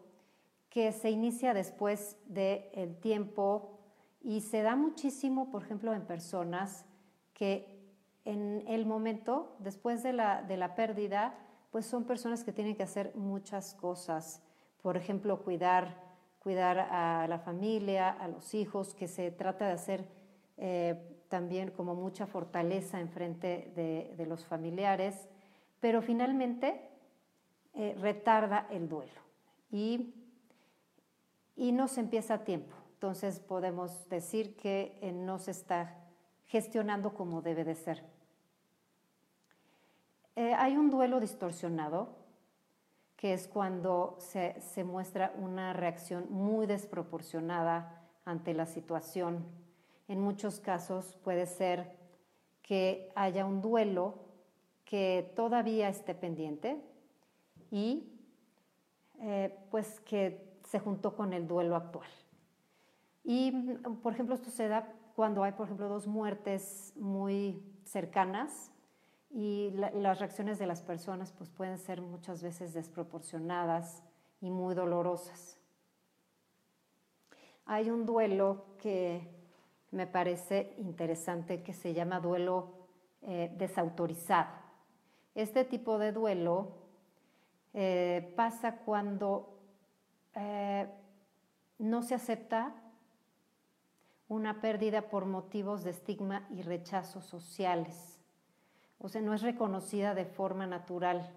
que 0.71 0.91
se 0.91 1.11
inicia 1.11 1.53
después 1.53 2.17
del 2.25 2.97
tiempo 3.01 3.81
y 4.23 4.41
se 4.41 4.63
da 4.63 4.77
muchísimo, 4.77 5.51
por 5.51 5.63
ejemplo, 5.63 5.93
en 5.93 6.07
personas 6.07 6.87
que 7.35 7.83
en 8.25 8.65
el 8.67 8.87
momento, 8.87 9.57
después 9.59 10.03
de 10.03 10.15
la, 10.15 10.41
de 10.41 10.57
la 10.57 10.75
pérdida, 10.75 11.35
pues 11.73 11.85
son 11.87 12.05
personas 12.05 12.45
que 12.45 12.53
tienen 12.53 12.77
que 12.77 12.85
hacer 12.85 13.13
muchas 13.17 13.75
cosas 13.75 14.41
por 14.83 14.97
ejemplo, 14.97 15.43
cuidar, 15.43 15.97
cuidar 16.41 16.79
a 16.79 17.27
la 17.29 17.39
familia, 17.39 18.11
a 18.11 18.29
los 18.29 18.53
hijos, 18.53 18.95
que 18.95 19.07
se 19.07 19.31
trata 19.31 19.67
de 19.67 19.73
hacer 19.73 20.09
eh, 20.57 21.01
también 21.29 21.71
como 21.71 21.95
mucha 21.95 22.27
fortaleza 22.27 23.01
en 23.01 23.09
frente 23.09 23.73
de, 23.77 24.27
los 24.27 24.45
familiares, 24.45 25.29
pero 25.81 26.03
finalmente 26.03 26.89
eh, 27.75 27.97
retarda 28.01 28.67
el 28.71 28.89
duelo 28.89 29.21
y, 29.71 30.15
y 31.57 31.73
no 31.73 31.87
se 31.87 32.01
empieza 32.01 32.35
a 32.35 32.45
tiempo. 32.45 32.75
Entonces 32.95 33.39
podemos 33.41 34.09
decir 34.09 34.57
que 34.57 34.99
eh, 35.01 35.13
no 35.13 35.39
se 35.39 35.53
está 35.53 35.97
gestionando 36.47 37.15
como 37.15 37.41
debe 37.41 37.65
de 37.65 37.77
ser. 37.77 38.12
Hay 40.37 40.77
un 40.77 40.91
duelo 40.91 41.21
distorsionado 41.21 42.23
que 43.23 43.35
es 43.35 43.47
cuando 43.47 44.17
se, 44.19 44.83
muestra 44.83 45.33
una 45.39 45.73
reacción 45.73 46.27
muy 46.29 46.67
desproporcionada 46.67 48.03
ante 48.25 48.53
la 48.53 48.67
situación. 48.67 49.47
En 50.09 50.21
muchos 50.21 50.59
casos 50.59 51.17
puede 51.23 51.47
ser 51.47 51.97
que 52.63 53.13
haya 53.15 53.47
un 53.47 53.61
duelo 53.63 54.17
que 54.85 55.33
todavía 55.37 55.89
esté 55.89 56.17
pendiente 56.17 56.83
y 57.71 58.11
eh, 59.21 59.57
pues 59.71 60.01
que 60.01 60.59
se 60.65 60.81
juntó 60.81 61.15
con 61.15 61.33
el 61.33 61.47
duelo 61.47 61.77
actual. 61.77 62.11
Y, 63.23 63.53
por 64.03 64.15
ejemplo, 64.15 64.35
esto 64.35 64.51
se 64.51 64.69
cuando 65.15 65.45
hay, 65.45 65.53
por 65.53 65.67
ejemplo, 65.67 65.89
dos 65.89 66.09
muertes 66.09 66.93
muy 66.97 67.63
cercanas 67.85 68.73
y 69.33 69.71
las 69.71 70.19
reacciones 70.19 70.59
de 70.59 70.67
las 70.67 70.83
personas 70.83 71.33
pues 71.33 71.49
pueden 71.49 71.79
ser 71.79 72.03
muchas 72.03 72.43
veces 72.43 72.75
desproporcionadas 72.75 74.03
y 74.41 74.51
muy 74.51 74.75
dolorosas. 74.75 75.59
Hay 77.65 77.91
un 77.91 78.05
duelo 78.05 78.67
que 78.79 79.27
me 79.91 80.07
parece 80.07 80.75
interesante 80.79 81.63
que 81.63 81.73
se 81.73 81.95
llama 81.95 82.21
duelo 82.21 82.75
eh, 83.23 83.51
desautorizado. 83.57 84.51
Este 85.35 85.65
tipo 85.65 85.99
de 85.99 86.13
duelo 86.13 86.77
eh, 87.73 88.35
pasa 88.37 88.79
cuando 88.79 89.59
eh, 90.35 90.89
no 91.79 92.03
se 92.03 92.15
acepta 92.15 92.75
una 94.29 94.61
pérdida 94.61 95.09
por 95.09 95.25
motivos 95.25 95.85
de 95.85 95.91
estigma 95.91 96.47
y 96.51 96.63
rechazo 96.63 97.23
sociales 97.23 98.12
o 99.03 99.09
sea, 99.09 99.21
no 99.21 99.35
es 99.35 99.43
reconocida 99.43 100.15
de 100.15 100.25
forma 100.25 100.67
natural, 100.67 101.31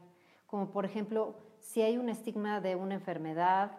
como 0.45 0.69
por 0.69 0.85
ejemplo, 0.85 1.35
si 1.59 1.81
hay 1.81 1.97
un 1.97 2.09
estigma 2.09 2.61
de 2.61 2.75
una 2.75 2.93
enfermedad, 2.93 3.71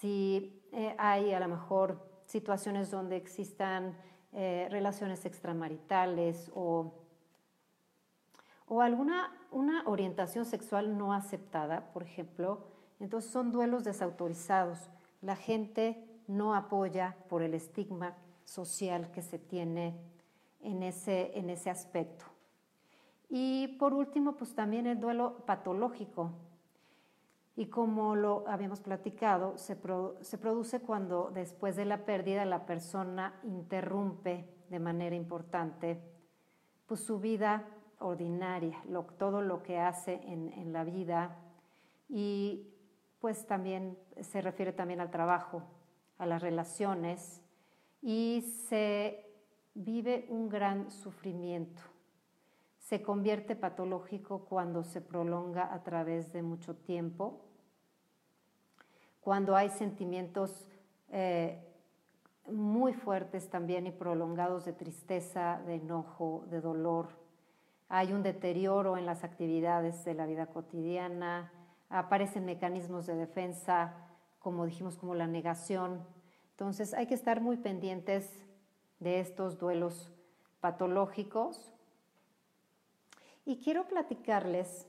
si 0.00 0.62
eh, 0.72 0.94
hay 0.98 1.32
a 1.32 1.40
lo 1.40 1.48
mejor 1.48 2.08
situaciones 2.24 2.90
donde 2.90 3.16
existan 3.16 3.96
eh, 4.32 4.66
relaciones 4.70 5.26
extramaritales 5.26 6.50
o, 6.54 6.94
o 8.66 8.80
alguna 8.80 9.30
una 9.54 9.84
orientación 9.86 10.44
sexual 10.44 10.98
no 10.98 11.12
aceptada, 11.12 11.92
por 11.92 12.02
ejemplo, 12.02 12.66
entonces 12.98 13.30
son 13.30 13.52
duelos 13.52 13.84
desautorizados. 13.84 14.90
La 15.22 15.36
gente 15.36 16.04
no 16.26 16.54
apoya 16.54 17.16
por 17.28 17.42
el 17.42 17.54
estigma 17.54 18.16
social 18.44 19.12
que 19.12 19.22
se 19.22 19.38
tiene 19.38 19.94
en 20.60 20.82
ese, 20.82 21.38
en 21.38 21.50
ese 21.50 21.70
aspecto. 21.70 22.33
Y 23.36 23.66
por 23.80 23.94
último, 23.94 24.36
pues 24.36 24.54
también 24.54 24.86
el 24.86 25.00
duelo 25.00 25.44
patológico. 25.44 26.30
Y 27.56 27.66
como 27.66 28.14
lo 28.14 28.44
habíamos 28.46 28.78
platicado, 28.78 29.58
se, 29.58 29.74
produce 29.74 30.80
cuando 30.82 31.32
después 31.34 31.74
de 31.74 31.84
la 31.84 32.04
pérdida 32.04 32.44
la 32.44 32.64
persona 32.64 33.34
interrumpe 33.42 34.48
de 34.70 34.78
manera 34.78 35.16
importante 35.16 36.00
pues, 36.86 37.00
su 37.00 37.18
vida 37.18 37.66
ordinaria, 37.98 38.80
todo 39.18 39.42
lo 39.42 39.64
que 39.64 39.80
hace 39.80 40.20
en, 40.22 40.52
en 40.52 40.72
la 40.72 40.84
vida 40.84 41.36
y 42.08 42.68
pues 43.18 43.48
también 43.48 43.98
se 44.20 44.42
refiere 44.42 44.72
también 44.72 45.00
al 45.00 45.10
trabajo, 45.10 45.64
a 46.18 46.26
las 46.26 46.40
relaciones 46.40 47.42
y 48.00 48.42
se 48.68 49.26
vive 49.74 50.24
un 50.28 50.48
gran 50.48 50.92
sufrimiento. 50.92 51.93
Se 52.84 53.00
convierte 53.00 53.56
patológico 53.56 54.44
cuando 54.44 54.84
se 54.84 55.00
prolonga 55.00 55.72
a 55.72 55.82
través 55.82 56.34
de 56.34 56.42
mucho 56.42 56.76
tiempo, 56.76 57.40
cuando 59.22 59.56
hay 59.56 59.70
sentimientos 59.70 60.68
eh, 61.10 61.66
muy 62.46 62.92
fuertes 62.92 63.48
también 63.48 63.86
y 63.86 63.90
prolongados 63.90 64.66
de 64.66 64.74
tristeza, 64.74 65.62
de 65.64 65.76
enojo, 65.76 66.44
de 66.50 66.60
dolor. 66.60 67.08
Hay 67.88 68.12
un 68.12 68.22
deterioro 68.22 68.98
en 68.98 69.06
las 69.06 69.24
actividades 69.24 70.04
de 70.04 70.12
la 70.12 70.26
vida 70.26 70.48
cotidiana, 70.48 71.50
aparecen 71.88 72.44
mecanismos 72.44 73.06
de 73.06 73.14
defensa, 73.14 73.94
como 74.40 74.66
dijimos, 74.66 74.98
como 74.98 75.14
la 75.14 75.26
negación. 75.26 76.04
Entonces 76.50 76.92
hay 76.92 77.06
que 77.06 77.14
estar 77.14 77.40
muy 77.40 77.56
pendientes 77.56 78.30
de 79.00 79.20
estos 79.20 79.58
duelos 79.58 80.12
patológicos. 80.60 81.73
Y 83.44 83.58
quiero 83.58 83.86
platicarles 83.86 84.86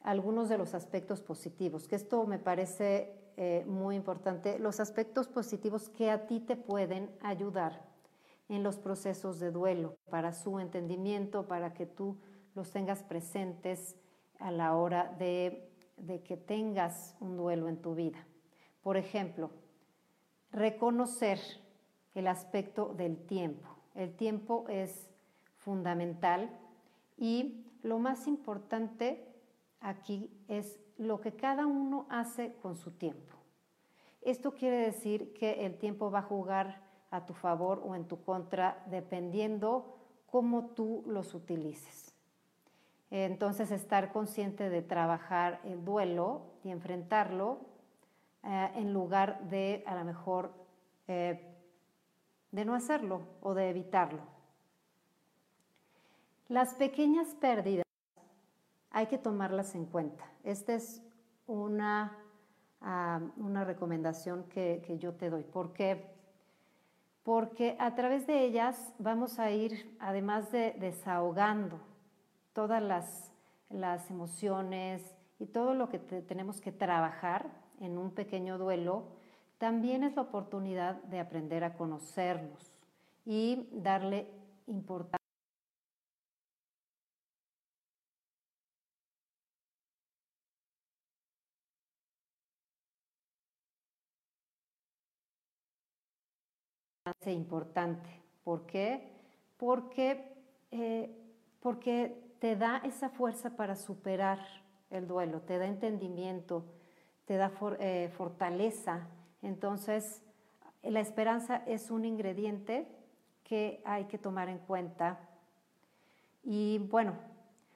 algunos 0.00 0.48
de 0.48 0.58
los 0.58 0.74
aspectos 0.74 1.20
positivos, 1.20 1.86
que 1.86 1.96
esto 1.96 2.26
me 2.26 2.38
parece 2.38 3.12
eh, 3.36 3.64
muy 3.66 3.94
importante, 3.94 4.58
los 4.58 4.80
aspectos 4.80 5.28
positivos 5.28 5.88
que 5.88 6.10
a 6.10 6.26
ti 6.26 6.40
te 6.40 6.56
pueden 6.56 7.10
ayudar 7.20 7.86
en 8.48 8.62
los 8.62 8.78
procesos 8.78 9.38
de 9.38 9.50
duelo, 9.50 9.96
para 10.10 10.32
su 10.32 10.58
entendimiento, 10.58 11.46
para 11.46 11.74
que 11.74 11.86
tú 11.86 12.16
los 12.54 12.72
tengas 12.72 13.02
presentes 13.02 13.96
a 14.38 14.50
la 14.50 14.74
hora 14.74 15.14
de, 15.18 15.70
de 15.98 16.22
que 16.22 16.36
tengas 16.36 17.14
un 17.20 17.36
duelo 17.36 17.68
en 17.68 17.76
tu 17.82 17.94
vida. 17.94 18.26
Por 18.82 18.96
ejemplo, 18.96 19.50
reconocer 20.50 21.38
el 22.14 22.26
aspecto 22.26 22.94
del 22.94 23.18
tiempo. 23.26 23.68
El 23.94 24.14
tiempo 24.16 24.64
es 24.68 25.08
fundamental 25.56 26.50
y 27.16 27.67
lo 27.82 27.98
más 27.98 28.26
importante 28.26 29.26
aquí 29.80 30.30
es 30.48 30.80
lo 30.96 31.20
que 31.20 31.34
cada 31.34 31.66
uno 31.66 32.06
hace 32.10 32.54
con 32.62 32.76
su 32.76 32.92
tiempo. 32.92 33.36
Esto 34.22 34.52
quiere 34.52 34.78
decir 34.78 35.32
que 35.32 35.64
el 35.64 35.78
tiempo 35.78 36.10
va 36.10 36.20
a 36.20 36.22
jugar 36.22 36.82
a 37.10 37.24
tu 37.24 37.34
favor 37.34 37.82
o 37.84 37.94
en 37.94 38.06
tu 38.06 38.22
contra 38.22 38.84
dependiendo 38.90 39.96
cómo 40.26 40.66
tú 40.70 41.02
los 41.06 41.34
utilices. 41.34 42.14
Entonces, 43.10 43.70
estar 43.70 44.12
consciente 44.12 44.68
de 44.68 44.82
trabajar 44.82 45.60
el 45.64 45.82
duelo 45.82 46.42
y 46.62 46.70
enfrentarlo 46.70 47.60
eh, 48.44 48.70
en 48.74 48.92
lugar 48.92 49.48
de 49.48 49.82
a 49.86 49.94
lo 49.94 50.04
mejor 50.04 50.52
eh, 51.06 51.54
de 52.50 52.64
no 52.64 52.74
hacerlo 52.74 53.22
o 53.40 53.54
de 53.54 53.70
evitarlo. 53.70 54.37
Las 56.48 56.72
pequeñas 56.72 57.34
pérdidas 57.34 57.84
hay 58.90 59.06
que 59.06 59.18
tomarlas 59.18 59.74
en 59.74 59.84
cuenta. 59.84 60.24
Esta 60.44 60.74
es 60.74 61.02
una, 61.46 62.16
ah, 62.80 63.20
una 63.36 63.64
recomendación 63.64 64.44
que, 64.44 64.96
yo 64.98 65.12
te 65.12 65.28
doy. 65.28 65.42
¿Por 65.42 65.74
qué? 65.74 66.06
Porque 67.22 67.76
a 67.78 67.94
través 67.94 68.26
de 68.26 68.46
ellas 68.46 68.94
vamos 68.98 69.38
a 69.38 69.50
ir, 69.50 69.94
además 70.00 70.50
de 70.50 70.74
desahogando 70.80 71.80
todas 72.54 72.82
las, 72.82 73.30
las 73.68 74.10
emociones 74.10 75.02
y 75.38 75.44
todo 75.44 75.74
lo 75.74 75.90
que 75.90 75.98
tenemos 75.98 76.62
que 76.62 76.72
trabajar 76.72 77.50
en 77.78 77.98
un 77.98 78.10
pequeño 78.10 78.56
duelo, 78.56 79.04
también 79.58 80.02
es 80.02 80.16
la 80.16 80.22
oportunidad 80.22 80.94
de 81.02 81.20
aprender 81.20 81.62
a 81.62 81.76
conocernos 81.76 82.72
y 83.26 83.68
darle 83.70 84.26
importancia 84.66 85.17
importante. 97.32 98.08
¿Por 98.44 98.66
qué? 98.66 99.12
Porque, 99.56 100.32
eh, 100.70 101.14
porque 101.60 102.34
te 102.38 102.56
da 102.56 102.78
esa 102.78 103.08
fuerza 103.08 103.56
para 103.56 103.76
superar 103.76 104.38
el 104.90 105.06
duelo, 105.06 105.40
te 105.40 105.58
da 105.58 105.66
entendimiento, 105.66 106.64
te 107.24 107.36
da 107.36 107.52
eh, 107.78 108.10
fortaleza. 108.16 109.06
Entonces, 109.42 110.22
la 110.82 111.00
esperanza 111.00 111.62
es 111.66 111.90
un 111.90 112.04
ingrediente 112.04 112.86
que 113.44 113.82
hay 113.84 114.04
que 114.04 114.18
tomar 114.18 114.48
en 114.48 114.58
cuenta. 114.58 115.18
Y 116.42 116.78
bueno, 116.90 117.14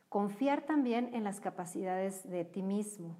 confiar 0.09 0.63
también 0.63 1.15
en 1.15 1.25
las 1.25 1.41
capacidades 1.41 2.29
de 2.29 2.45
ti 2.45 2.63
mismo 2.63 3.17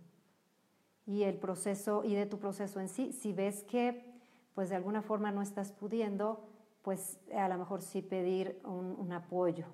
y 1.07 1.25
el 1.25 1.35
proceso 1.35 2.05
y 2.05 2.15
de 2.15 2.27
tu 2.27 2.39
proceso 2.39 2.81
en 2.81 2.89
sí. 2.89 3.13
Si 3.13 3.33
ves 3.33 3.65
que 3.65 4.12
pues 4.55 4.71
de 4.71 4.77
alguna 4.77 5.03
forma 5.03 5.33
no 5.33 5.43
estás 5.43 5.73
pudiendo, 5.73 6.45
pues 6.83 7.19
a 7.35 7.49
lo 7.49 7.59
mejor 7.59 7.83
sí 7.83 8.03
pedir 8.03 8.61
un, 8.65 9.13
apoyo. 9.13 9.67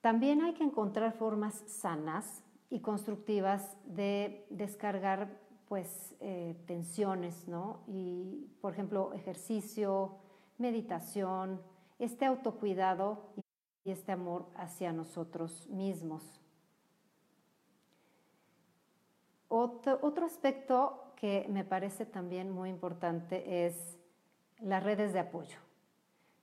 También 0.00 0.42
hay 0.42 0.54
que 0.54 0.64
encontrar 0.64 1.12
formas 1.12 1.62
sanas 1.66 2.42
y 2.70 2.80
constructivas 2.80 3.76
de 3.84 4.46
descargar 4.50 5.40
pues 5.68 6.14
eh, 6.20 6.56
tensiones, 6.66 7.48
¿no? 7.48 7.80
Y 7.86 8.46
por 8.60 8.72
ejemplo 8.72 9.12
ejercicio, 9.14 10.16
meditación, 10.58 11.60
este 11.98 12.24
autocuidado 12.24 13.32
y 13.84 13.90
este 13.90 14.12
amor 14.12 14.48
hacia 14.56 14.92
nosotros 14.92 15.68
mismos. 15.68 16.40
Otro, 19.48 19.98
otro 20.02 20.26
aspecto 20.26 21.11
que 21.22 21.46
me 21.48 21.62
parece 21.62 22.04
también 22.04 22.50
muy 22.50 22.68
importante 22.68 23.64
es 23.64 23.96
las 24.58 24.82
redes 24.82 25.12
de 25.12 25.20
apoyo. 25.20 25.56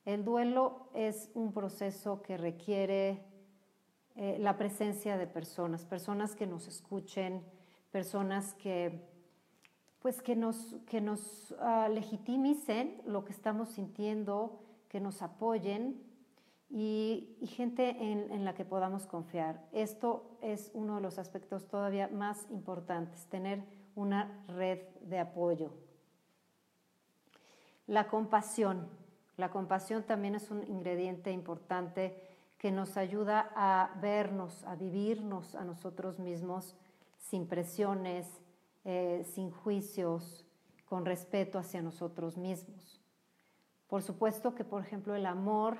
El 0.06 0.24
duelo 0.24 0.88
es 0.94 1.28
un 1.34 1.52
proceso 1.52 2.22
que 2.22 2.38
requiere 2.38 3.22
eh, 4.16 4.38
la 4.40 4.56
presencia 4.56 5.18
de 5.18 5.26
personas, 5.26 5.84
personas 5.84 6.34
que 6.34 6.46
nos 6.46 6.66
escuchen, 6.66 7.44
personas 7.90 8.54
que, 8.54 9.06
pues 10.00 10.22
que 10.22 10.34
nos, 10.34 10.76
que 10.86 11.02
nos 11.02 11.54
ah, 11.60 11.90
legitimicen 11.90 13.02
lo 13.04 13.26
que 13.26 13.32
estamos 13.32 13.68
sintiendo, 13.68 14.62
que 14.88 14.98
nos 14.98 15.20
apoyen 15.20 16.02
y, 16.70 17.36
gente 17.54 17.90
en, 18.00 18.32
en, 18.32 18.46
la 18.46 18.54
que 18.54 18.64
podamos 18.64 19.06
confiar. 19.06 19.62
Esto 19.72 20.38
es 20.40 20.70
uno 20.72 20.94
de 20.94 21.02
los 21.02 21.18
aspectos 21.18 21.68
todavía 21.68 22.08
más 22.08 22.46
importantes, 22.50 23.26
tener 23.26 23.62
una 23.94 24.44
red 24.48 24.80
de 25.02 25.18
apoyo. 25.18 25.72
La 27.86 28.08
compasión. 28.08 28.88
La 29.36 29.50
compasión 29.50 30.02
también 30.04 30.34
es 30.34 30.50
un 30.50 30.62
ingrediente 30.68 31.32
importante 31.32 32.30
que 32.58 32.70
nos 32.70 32.96
ayuda 32.96 33.50
a 33.56 33.98
vernos, 34.00 34.64
a 34.64 34.76
vivirnos 34.76 35.54
a 35.54 35.64
nosotros 35.64 36.18
mismos 36.18 36.76
sin 37.16 37.46
presiones, 37.46 38.40
eh, 38.84 39.24
sin 39.32 39.50
juicios, 39.50 40.46
con 40.84 41.06
respeto 41.06 41.58
hacia 41.58 41.80
nosotros 41.80 42.36
mismos. 42.36 43.00
Por 43.86 44.02
supuesto 44.02 44.54
que, 44.54 44.64
por 44.64 44.82
ejemplo, 44.82 45.14
el 45.14 45.24
amor, 45.24 45.78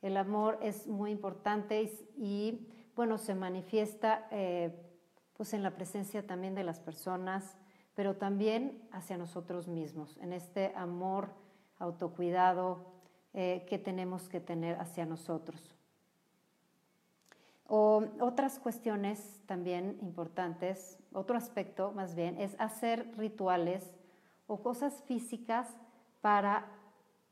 el 0.00 0.16
amor 0.16 0.58
es 0.62 0.86
muy 0.86 1.10
importante 1.10 1.92
y, 2.16 2.68
bueno, 2.96 3.18
se 3.18 3.34
manifiesta 3.34 4.28
eh, 4.30 4.87
pues 5.38 5.54
en 5.54 5.62
la 5.62 5.70
presencia 5.70 6.26
también 6.26 6.56
de 6.56 6.64
las 6.64 6.80
personas, 6.80 7.56
pero 7.94 8.16
también 8.16 8.86
hacia 8.92 9.16
nosotros 9.16 9.68
mismos, 9.68 10.18
en 10.18 10.32
este 10.32 10.72
amor, 10.74 11.30
autocuidado 11.78 12.84
eh, 13.32 13.64
que 13.68 13.78
tenemos 13.78 14.28
que 14.28 14.40
tener 14.40 14.78
hacia 14.80 15.06
nosotros. 15.06 15.76
O 17.68 18.04
otras 18.18 18.58
cuestiones 18.58 19.40
también 19.46 19.96
importantes, 20.02 20.98
otro 21.12 21.36
aspecto 21.36 21.92
más 21.92 22.16
bien, 22.16 22.40
es 22.40 22.56
hacer 22.58 23.08
rituales 23.16 23.94
o 24.48 24.60
cosas 24.60 25.02
físicas 25.04 25.68
para 26.20 26.66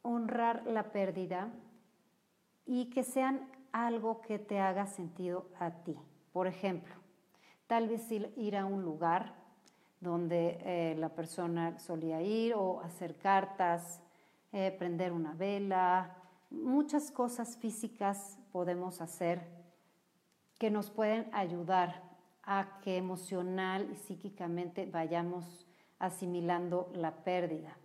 honrar 0.02 0.64
la 0.64 0.92
pérdida 0.92 1.50
y 2.66 2.90
que 2.90 3.02
sean 3.02 3.50
algo 3.72 4.20
que 4.20 4.38
te 4.38 4.60
haga 4.60 4.86
sentido 4.86 5.48
a 5.58 5.70
ti. 5.82 5.98
Por 6.32 6.46
ejemplo, 6.46 7.05
tal 7.66 7.88
vez 7.88 8.10
ir 8.10 8.56
a 8.56 8.64
un 8.64 8.82
lugar 8.82 9.34
donde 10.00 10.58
eh, 10.62 10.94
la 10.98 11.08
persona 11.08 11.78
solía 11.78 12.22
ir 12.22 12.54
o 12.54 12.80
hacer 12.80 13.16
cartas, 13.16 14.00
eh, 14.52 14.74
prender 14.78 15.12
una 15.12 15.34
vela, 15.34 16.16
muchas 16.50 17.10
cosas 17.10 17.56
físicas 17.56 18.38
podemos 18.52 19.00
hacer 19.00 19.40
que 20.58 20.70
nos 20.70 20.90
pueden 20.90 21.28
ayudar 21.32 22.02
a 22.42 22.78
que 22.82 22.96
emocional 22.96 23.88
y 23.92 23.96
psíquicamente 23.96 24.86
vayamos 24.86 25.66
asimilando 25.98 26.90
la 26.94 27.24
pérdida. 27.24 27.76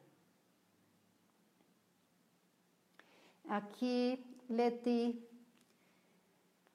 Aquí 3.50 4.24
Leti 4.48 5.28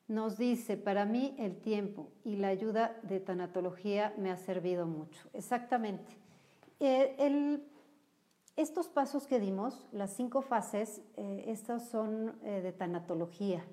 nos 0.08 0.38
dice, 0.38 0.76
para 0.76 1.04
mí 1.04 1.34
el 1.38 1.56
tiempo 1.56 2.10
y 2.24 2.36
la 2.36 2.48
ayuda 2.48 2.96
de 3.02 3.18
tanatología 3.20 4.14
me 4.18 4.30
ha 4.30 4.36
servido 4.36 4.86
mucho. 4.86 5.28
Exactamente. 5.32 6.16
Eh, 6.78 7.60
estos 8.54 8.88
pasos 8.88 9.26
que 9.26 9.40
dimos, 9.40 9.86
las 9.92 10.14
cinco 10.14 10.42
fases, 10.42 11.02
eh, 11.16 11.44
estas 11.48 11.88
son 11.88 12.38
eh, 12.42 12.60
de 12.62 12.72
tanatología. 12.72 13.64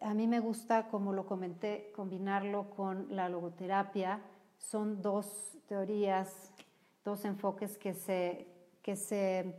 A 0.00 0.14
mí 0.14 0.26
me 0.26 0.40
gusta, 0.40 0.88
como 0.88 1.12
lo 1.12 1.26
comenté, 1.26 1.92
combinarlo 1.94 2.70
con 2.70 3.14
la 3.14 3.28
logoterapia. 3.28 4.20
Son 4.58 5.00
dos 5.00 5.56
teorías, 5.66 6.52
dos 7.04 7.24
enfoques 7.24 7.78
que 7.78 7.94
se, 7.94 8.46
que 8.82 8.96
se 8.96 9.54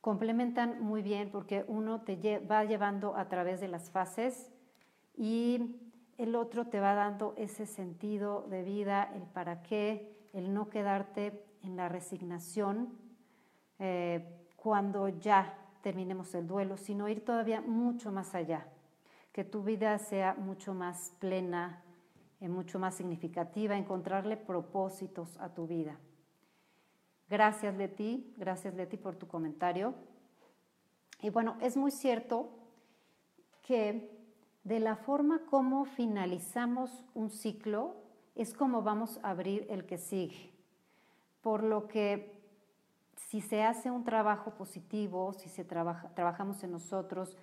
complementan 0.00 0.80
muy 0.82 1.02
bien 1.02 1.30
porque 1.30 1.64
uno 1.66 2.02
te 2.02 2.38
va 2.40 2.64
llevando 2.64 3.16
a 3.16 3.28
través 3.28 3.60
de 3.60 3.68
las 3.68 3.90
fases 3.90 4.52
y 5.16 5.76
el 6.18 6.34
otro 6.34 6.66
te 6.66 6.80
va 6.80 6.94
dando 6.94 7.34
ese 7.36 7.66
sentido 7.66 8.46
de 8.48 8.62
vida, 8.62 9.10
el 9.14 9.22
para 9.22 9.62
qué, 9.62 10.28
el 10.32 10.52
no 10.52 10.68
quedarte 10.68 11.44
en 11.62 11.76
la 11.76 11.88
resignación 11.88 12.96
eh, 13.78 14.24
cuando 14.56 15.08
ya 15.08 15.58
terminemos 15.82 16.34
el 16.34 16.46
duelo, 16.46 16.76
sino 16.76 17.08
ir 17.08 17.24
todavía 17.24 17.60
mucho 17.60 18.10
más 18.10 18.34
allá, 18.34 18.66
que 19.32 19.44
tu 19.44 19.62
vida 19.62 19.98
sea 19.98 20.34
mucho 20.34 20.74
más 20.74 21.12
plena, 21.18 21.82
eh, 22.40 22.48
mucho 22.48 22.78
más 22.78 22.94
significativa, 22.94 23.76
encontrarle 23.76 24.36
propósitos 24.36 25.36
a 25.38 25.54
tu 25.54 25.66
vida. 25.66 25.98
Gracias 27.28 27.76
Leti, 27.76 28.32
gracias 28.36 28.74
Leti 28.74 28.96
por 28.96 29.16
tu 29.16 29.26
comentario. 29.26 29.94
Y 31.20 31.30
bueno, 31.30 31.56
es 31.60 31.76
muy 31.76 31.90
cierto 31.90 32.50
que 33.62 34.15
de 34.66 34.80
la 34.80 34.96
forma 34.96 35.42
como 35.48 35.84
finalizamos 35.84 36.90
un 37.14 37.30
ciclo 37.30 37.94
es 38.34 38.52
como 38.52 38.82
vamos 38.82 39.20
a 39.22 39.30
abrir 39.30 39.64
el 39.70 39.86
que 39.86 39.96
sigue. 39.96 40.52
Por 41.40 41.62
lo 41.62 41.86
que 41.86 42.36
si 43.14 43.40
se 43.40 43.62
hace 43.62 43.92
un 43.92 44.02
trabajo 44.02 44.54
positivo, 44.54 45.32
si 45.34 45.48
se 45.48 45.64
trabaja, 45.64 46.08
trabajamos 46.14 46.64
en 46.64 46.72
nosotros, 46.72 47.36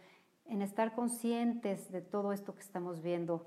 en 0.47 0.61
estar 0.61 0.93
conscientes 0.95 1.89
de 1.93 2.01
todo 2.01 2.33
esto 2.33 2.55
que 2.55 2.59
estamos 2.59 3.01
viendo, 3.01 3.45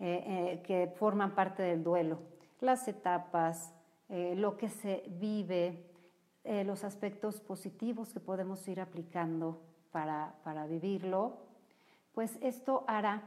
eh, 0.00 0.24
eh, 0.26 0.62
que 0.66 0.92
forman 0.98 1.34
parte 1.34 1.62
del 1.62 1.82
duelo, 1.82 2.18
las 2.60 2.88
etapas, 2.88 3.72
eh, 4.10 4.34
lo 4.36 4.58
que 4.58 4.68
se 4.68 5.04
vive, 5.18 5.86
los 6.64 6.82
aspectos 6.82 7.40
positivos 7.40 8.14
que 8.14 8.20
podemos 8.20 8.66
ir 8.68 8.80
aplicando 8.80 9.60
para, 9.90 10.34
para 10.44 10.66
vivirlo, 10.66 11.47
pues 12.12 12.38
esto 12.40 12.84
hará 12.86 13.22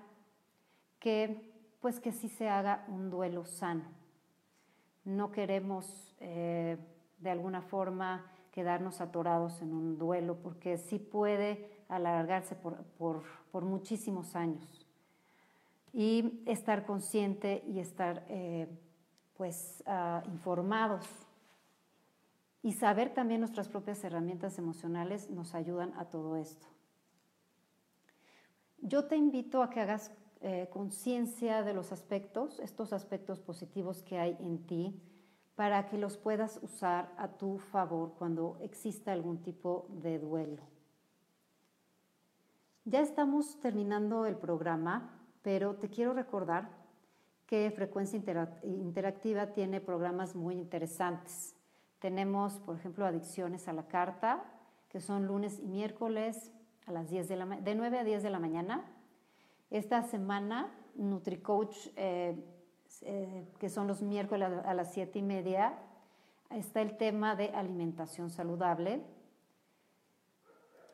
que, 1.00 1.52
pues 1.80 2.00
que 2.00 2.12
sí 2.12 2.30
se 2.30 2.50
haga 2.50 2.86
un 2.88 3.10
duelo 3.10 3.46
sano. 3.46 3.84
No 5.04 5.32
queremos 5.32 6.16
eh, 6.20 6.78
de 7.20 7.30
alguna 7.30 7.62
forma 7.62 8.32
quedarnos 8.52 9.02
atorados 9.02 9.62
en 9.62 9.74
un 9.74 9.98
duelo 9.98 10.38
porque 10.42 10.78
sí 10.78 11.00
puede 11.00 11.70
alargarse 11.88 12.56
por, 12.56 13.24
muchísimos 13.64 14.36
años. 14.36 14.88
Y 15.94 16.42
estar 16.46 16.86
consciente 16.86 17.64
y 17.68 17.80
estar 17.80 18.26
eh, 18.30 18.68
pues 19.36 19.84
ah, 19.86 20.24
informados 20.28 21.06
y 22.64 22.74
saber 22.74 23.14
también 23.14 23.42
nuestras 23.42 23.68
propias 23.68 24.04
herramientas 24.04 24.58
emocionales 24.58 25.30
nos 25.30 25.56
ayudan 25.56 25.94
a 25.98 26.06
todo 26.06 26.38
esto. 26.38 26.68
Yo 28.92 29.06
te 29.06 29.16
invito 29.16 29.64
a 29.64 29.70
que 29.70 29.80
hagas 29.80 30.12
eh, 30.42 30.68
conciencia 30.70 31.64
de 31.64 31.74
los 31.74 31.94
aspectos, 31.94 32.60
estos 32.60 32.92
aspectos 32.92 33.40
positivos 33.40 34.04
que 34.04 34.20
hay 34.20 34.36
en 34.42 34.68
ti, 34.68 35.02
para 35.56 35.86
que 35.86 35.98
los 35.98 36.18
puedas 36.18 36.60
usar 36.62 37.10
a 37.18 37.30
tu 37.30 37.58
favor 37.58 38.16
cuando 38.20 38.58
exista 38.60 39.14
algún 39.14 39.42
tipo 39.44 39.88
de 40.04 40.20
duelo. 40.20 40.64
Ya 42.84 43.00
estamos 43.00 43.62
terminando 43.62 44.26
el 44.26 44.36
programa, 44.36 45.24
pero 45.42 45.76
te 45.76 45.90
quiero 45.90 46.12
recordar 46.12 46.70
que 47.46 47.72
Frecuencia 47.72 48.22
Interactiva 48.64 49.54
tiene 49.54 49.80
programas 49.80 50.36
muy 50.36 50.56
interesantes. 50.56 51.56
Tenemos, 52.00 52.60
por 52.60 52.76
ejemplo, 52.76 53.06
Adicciones 53.06 53.70
a 53.70 53.74
la 53.74 53.88
Carta, 53.88 54.44
que 54.90 55.00
son 55.00 55.28
lunes 55.28 55.60
y 55.60 55.70
miércoles 55.70 56.52
a 56.86 56.92
las 56.92 57.10
10 57.10 57.28
de 57.28 57.36
la 57.36 57.46
de 57.46 57.76
9 57.76 58.00
a 58.00 58.04
10 58.04 58.24
de 58.24 58.30
la 58.30 58.40
mañana. 58.40 58.86
Esta 59.70 60.04
semana, 60.04 60.70
NutriCoach, 60.96 61.88
eh, 61.96 62.36
eh, 63.04 63.48
que 63.60 63.70
son 63.70 63.88
los 63.88 64.02
miércoles 64.02 64.50
a 64.66 64.74
las 64.74 64.94
7 64.94 65.20
y 65.20 65.22
media, 65.22 65.78
está 66.50 66.82
el 66.82 66.98
tema 66.98 67.36
de 67.36 67.50
alimentación 67.50 68.30
saludable. 68.30 69.02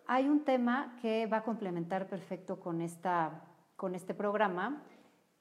Hay 0.05 0.29
un 0.29 0.45
tema 0.45 0.95
que 1.01 1.25
va 1.25 1.37
a 1.37 1.43
complementar 1.43 2.07
perfecto 2.07 2.59
con, 2.59 2.81
esta, 2.81 3.43
con 3.75 3.95
este 3.95 4.13
programa, 4.13 4.83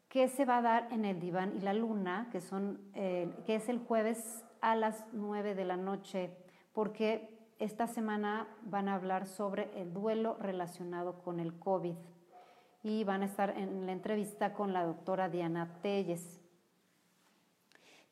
que 0.08 0.28
se 0.28 0.44
va 0.44 0.58
a 0.58 0.62
dar 0.62 0.88
en 0.92 1.04
el 1.04 1.20
diván 1.20 1.54
y 1.56 1.60
la 1.60 1.74
luna, 1.74 2.28
que, 2.32 2.40
son, 2.40 2.80
eh, 2.94 3.30
que 3.44 3.56
es 3.56 3.68
el 3.68 3.78
jueves 3.78 4.44
a 4.60 4.74
las 4.74 5.04
9 5.12 5.54
de 5.54 5.64
la 5.64 5.76
noche, 5.76 6.30
porque 6.72 7.35
esta 7.58 7.86
semana 7.86 8.48
van 8.62 8.88
a 8.88 8.94
hablar 8.94 9.26
sobre 9.26 9.70
el 9.80 9.92
duelo 9.92 10.36
relacionado 10.38 11.22
con 11.22 11.40
el 11.40 11.58
COVID 11.58 11.96
y 12.82 13.04
van 13.04 13.22
a 13.22 13.26
estar 13.26 13.56
en 13.56 13.86
la 13.86 13.92
entrevista 13.92 14.52
con 14.52 14.72
la 14.72 14.84
doctora 14.84 15.28
Diana 15.28 15.78
Telles. 15.82 16.40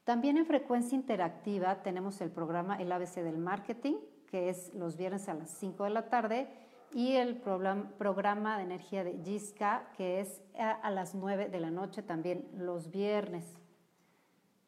También 0.05 0.37
en 0.37 0.47
frecuencia 0.47 0.97
interactiva 0.97 1.83
tenemos 1.83 2.21
el 2.21 2.31
programa 2.31 2.77
El 2.77 2.91
ABC 2.91 3.17
del 3.17 3.39
Marketing, 3.39 3.95
que 4.31 4.49
es 4.49 4.73
los 4.75 4.97
viernes 4.97 5.29
a 5.29 5.35
las 5.35 5.51
5 5.51 5.85
de 5.85 5.91
la 5.91 6.09
tarde, 6.09 6.49
y 6.93 7.13
el 7.17 7.37
programa 7.37 8.57
de 8.57 8.65
energía 8.65 9.05
de 9.05 9.19
Gisca, 9.25 9.89
que 9.97 10.21
es 10.21 10.43
a 10.57 10.91
las 10.91 11.15
9 11.15 11.49
de 11.49 11.61
la 11.61 11.71
noche 11.71 12.03
también 12.03 12.49
los 12.57 12.91
viernes. 12.91 13.64